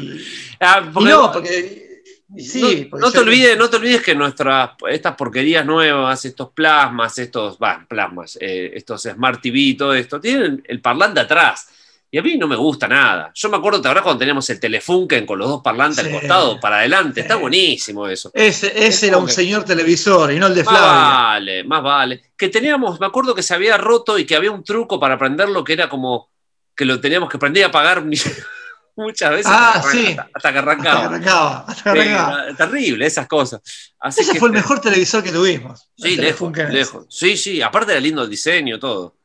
[0.60, 2.04] ah, no, porque,
[2.38, 7.58] sí, no, te olvides, no te olvides que nuestras, estas porquerías nuevas, estos plasmas, estos,
[7.88, 11.68] plasmas, eh, estos Smart TV, todo esto, tienen el parlante atrás.
[12.14, 13.32] Y a mí no me gusta nada.
[13.34, 16.60] Yo me acuerdo, ¿te acuerdas cuando teníamos el Telefunken con los dos parlantes al costado
[16.60, 17.22] para adelante?
[17.22, 18.30] Está buenísimo eso.
[18.36, 20.80] Ese, era un señor televisor y no el de Flavia.
[20.80, 22.22] Más vale, más vale.
[22.38, 25.64] Que teníamos, me acuerdo que se había roto y que había un truco para prenderlo
[25.64, 26.30] que era como
[26.76, 28.04] que lo teníamos que prender y apagar
[28.96, 29.48] muchas veces.
[29.48, 30.16] Ah, sí.
[30.34, 31.66] Hasta, que arrancaba.
[31.68, 32.56] Hasta que arrancaba.
[32.56, 33.62] terrible, esas cosas.
[34.04, 35.90] Ese fue el mejor televisor que tuvimos.
[35.98, 37.06] Sí, lejos, lejos.
[37.10, 39.16] Sí, sí, aparte era lindo el diseño, todo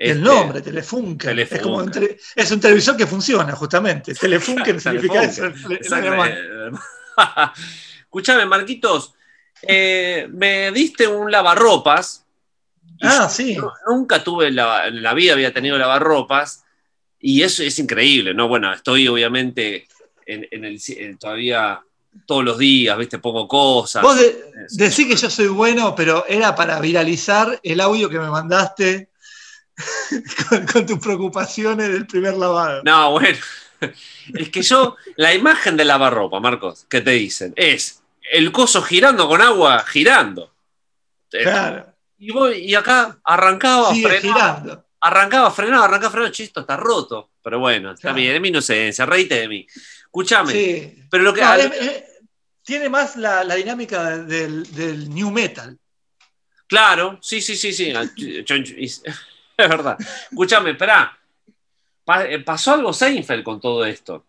[0.00, 1.38] el este, nombre, Telefunken.
[1.38, 1.92] Es, como un
[2.34, 4.14] es, un televisor que funciona, justamente.
[4.20, 5.44] Telefunken significa eso.
[8.00, 9.12] Escuchame, Marquitos,
[9.60, 12.24] eh, me diste un lavarropas.
[13.02, 13.58] Ah, sí.
[13.86, 16.64] nunca tuve en la, vida, había tenido lavarropas.
[17.20, 18.48] Y eso es increíble, ¿no?
[18.48, 19.86] Bueno, estoy obviamente
[20.26, 21.80] en, el, todavía
[22.26, 23.18] todos los días, ¿viste?
[23.18, 24.02] Pongo cosas.
[24.02, 24.18] Vos
[24.70, 29.10] decís que yo soy bueno, pero era para viralizar el audio que me mandaste
[30.72, 32.82] con, tus preocupaciones del primer lavado.
[32.84, 33.38] No, bueno.
[34.34, 39.26] Es que yo, la imagen de lavarropa, Marcos, que te dicen, es el coso girando
[39.26, 40.52] con agua, girando.
[41.30, 41.86] Claro.
[42.18, 44.84] Y, voy, y acá arrancaba, frenaba, girando.
[45.00, 47.30] Arrancaba, frenaba, arrancaba, frenaba, chisto, está roto.
[47.42, 49.66] Pero bueno, está bien, es mi inocencia, reíte de mí.
[50.02, 50.52] Escúchame.
[50.52, 51.04] Sí.
[51.10, 52.04] Pero lo que.
[52.62, 55.78] tiene más la, dinámica del, del, new metal.
[56.66, 57.92] Claro, sí, sí, sí, sí.
[58.46, 59.02] es
[59.56, 59.96] verdad.
[60.30, 61.16] Escúchame, espera.
[62.28, 64.26] Eh, pasó algo Seinfeld con todo esto.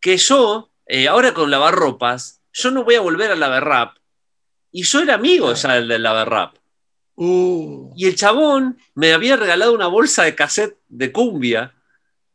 [0.00, 3.96] Que yo, eh, ahora con lavarropas, yo no voy a volver a lavar rap.
[4.70, 6.57] Y yo era amigo ya del, del lavar rap.
[7.20, 7.92] Uh.
[7.96, 11.74] Y el chabón me había regalado una bolsa de cassette de cumbia.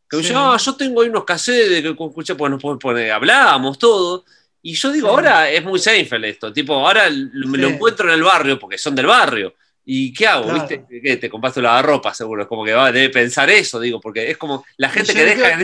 [0.09, 4.25] Que yo, ah, yo tengo ahí unos cassettes que escuché, pues nos poner, hablábamos todo.
[4.61, 6.51] Y yo digo, ahora es muy Seinfeld esto.
[6.51, 9.55] Tipo, ahora me lo encuentro en el barrio porque son del barrio.
[9.85, 10.53] ¿Y qué hago?
[10.53, 10.85] ¿Viste?
[11.01, 11.15] ¿Qué?
[11.15, 12.41] Te compraste la ropa, seguro.
[12.41, 15.59] Es como que va, debe pensar eso, digo, porque es como la gente que deja.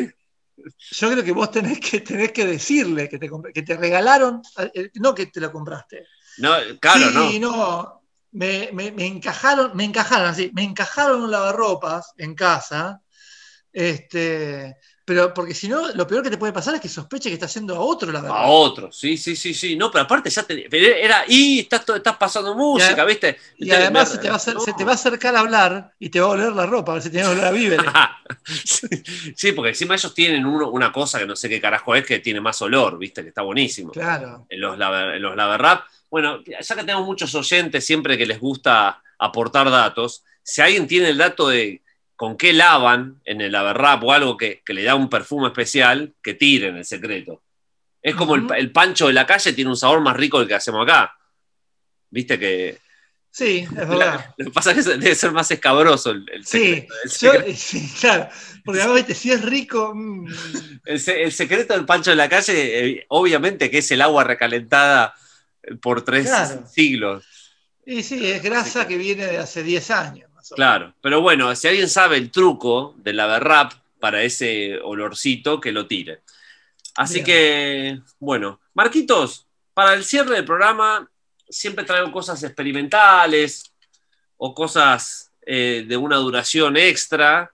[0.92, 4.42] yo creo que vos tenés que, tenés que decirle que te, que te regalaron,
[4.74, 6.06] eh, no que te lo compraste.
[6.38, 7.99] No, claro, sí, no.
[8.32, 13.02] Me, me, me, encajaron, me encajaron así, me encajaron un lavarropas en casa.
[13.72, 14.76] Este,
[15.10, 17.48] pero porque si no, lo peor que te puede pasar es que sospeche que está
[17.48, 18.38] haciendo a otro la verdad.
[18.38, 19.76] A otro, sí, sí, sí, sí.
[19.76, 20.68] No, pero aparte ya te.
[21.04, 23.40] Era, y estás, estás pasando música, ¿viste?
[23.58, 26.20] Y además se, te va a se, te va a acercar a hablar y te
[26.20, 27.88] va a oler la ropa, a ver si tiene olor a víveres.
[29.36, 32.40] sí, porque encima ellos tienen una cosa que no sé qué carajo es, que tiene
[32.40, 33.24] más olor, ¿viste?
[33.24, 33.92] Que está buenísimo.
[33.92, 34.46] Claro.
[34.48, 35.86] En los, en los Laverrap.
[36.10, 41.10] Bueno, ya que tenemos muchos oyentes siempre que les gusta aportar datos, si alguien tiene
[41.10, 41.82] el dato de
[42.16, 46.34] con qué lavan en el Averrap o algo que, le da un perfume especial, que
[46.34, 47.42] tiren el secreto.
[48.02, 50.84] Es como el, pancho de la calle tiene un sabor más rico del que hacemos
[50.84, 51.18] acá.
[52.10, 52.78] Viste que.
[53.32, 54.34] Sí, es verdad.
[54.36, 56.94] lo que pasa es que debe ser más escabroso el, secreto.
[57.56, 58.28] Sí, claro.
[58.66, 59.94] Porque además, viste, si es rico.
[59.96, 60.28] Mm.
[60.86, 65.16] El, secreto del pancho de la calle, eh, obviamente que es el agua recalentada
[65.82, 66.30] por tres
[66.72, 67.26] siglos.
[67.86, 70.30] Y sí, es grasa que viene de hace 10 años.
[70.56, 75.72] Claro, pero bueno, si alguien sabe el truco de la rap para ese olorcito, que
[75.72, 76.22] lo tire.
[76.96, 81.10] Así que, bueno, Marquitos, para el cierre del programa
[81.48, 83.72] siempre traigo cosas experimentales
[84.38, 87.52] o cosas eh, de una duración extra,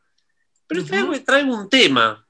[0.68, 2.28] pero traigo, un tema,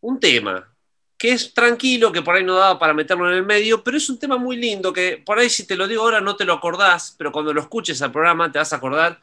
[0.00, 0.73] un tema,
[1.16, 4.08] que es tranquilo, que por ahí no daba para meterlo en el medio, pero es
[4.08, 6.52] un tema muy lindo, que por ahí si te lo digo ahora no te lo
[6.52, 9.20] acordás, pero cuando lo escuches al programa te vas a acordar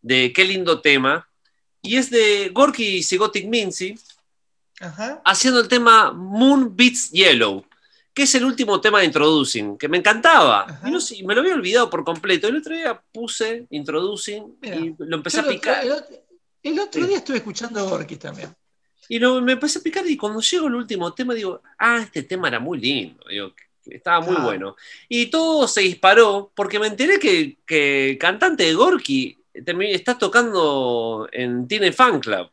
[0.00, 1.28] de Qué lindo tema,
[1.80, 3.98] y es de Gorky y Sigotic Mincy,
[5.24, 7.64] haciendo el tema Moon Beats Yellow,
[8.14, 10.80] que es el último tema de Introducing, que me encantaba.
[10.84, 12.46] Y no sé, me lo había olvidado por completo.
[12.46, 15.84] El otro día puse Introducing y lo empecé a picar.
[16.62, 18.54] El otro, día estuve escuchando Gorky también.
[19.08, 22.48] Y me empecé a picar y cuando llego el último tema digo, ah, este tema
[22.48, 23.24] era muy lindo.
[23.84, 24.76] estaba muy bueno.
[25.08, 31.28] Y todo se disparó porque me enteré que, que el cantante de Gorky estás tocando
[31.32, 32.50] en Tiene Fan Club.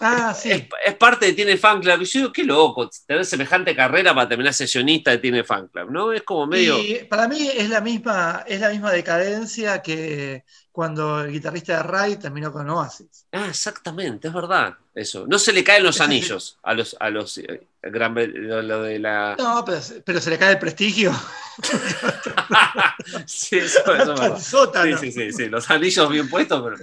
[0.00, 0.50] Ah, sí.
[0.84, 2.02] Es, parte de Tiene Fan Club.
[2.02, 5.90] Y yo digo, qué loco, tener semejante carrera para terminar sesionista de Tiene Fan Club,
[5.90, 6.12] ¿no?
[6.12, 6.76] Es como medio.
[7.08, 10.44] para mí es la misma, es la misma decadencia que
[10.74, 13.28] cuando el guitarrista de Ray terminó con Oasis.
[13.30, 14.74] Ah, exactamente, es verdad.
[14.92, 15.24] Eso.
[15.24, 19.36] No se le caen los anillos a los, a los eh, gran, lo, de la.
[19.38, 21.12] No, pero, se le cae el prestigio.
[23.24, 26.76] sí, eso, eso sí, sí, sí, sí, Los anillos bien puestos, pero.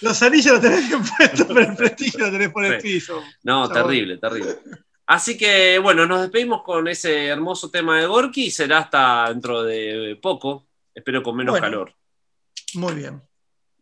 [0.00, 3.22] Los anillos los tenés bien puestos, pero el prestigio lo tenés por el piso.
[3.44, 4.58] No, terrible, terrible.
[5.06, 9.62] Así que bueno, nos despedimos con ese hermoso tema de Gorky y será hasta dentro
[9.62, 10.66] de poco.
[10.92, 11.94] Espero con menos calor.
[12.74, 13.22] Muy bien.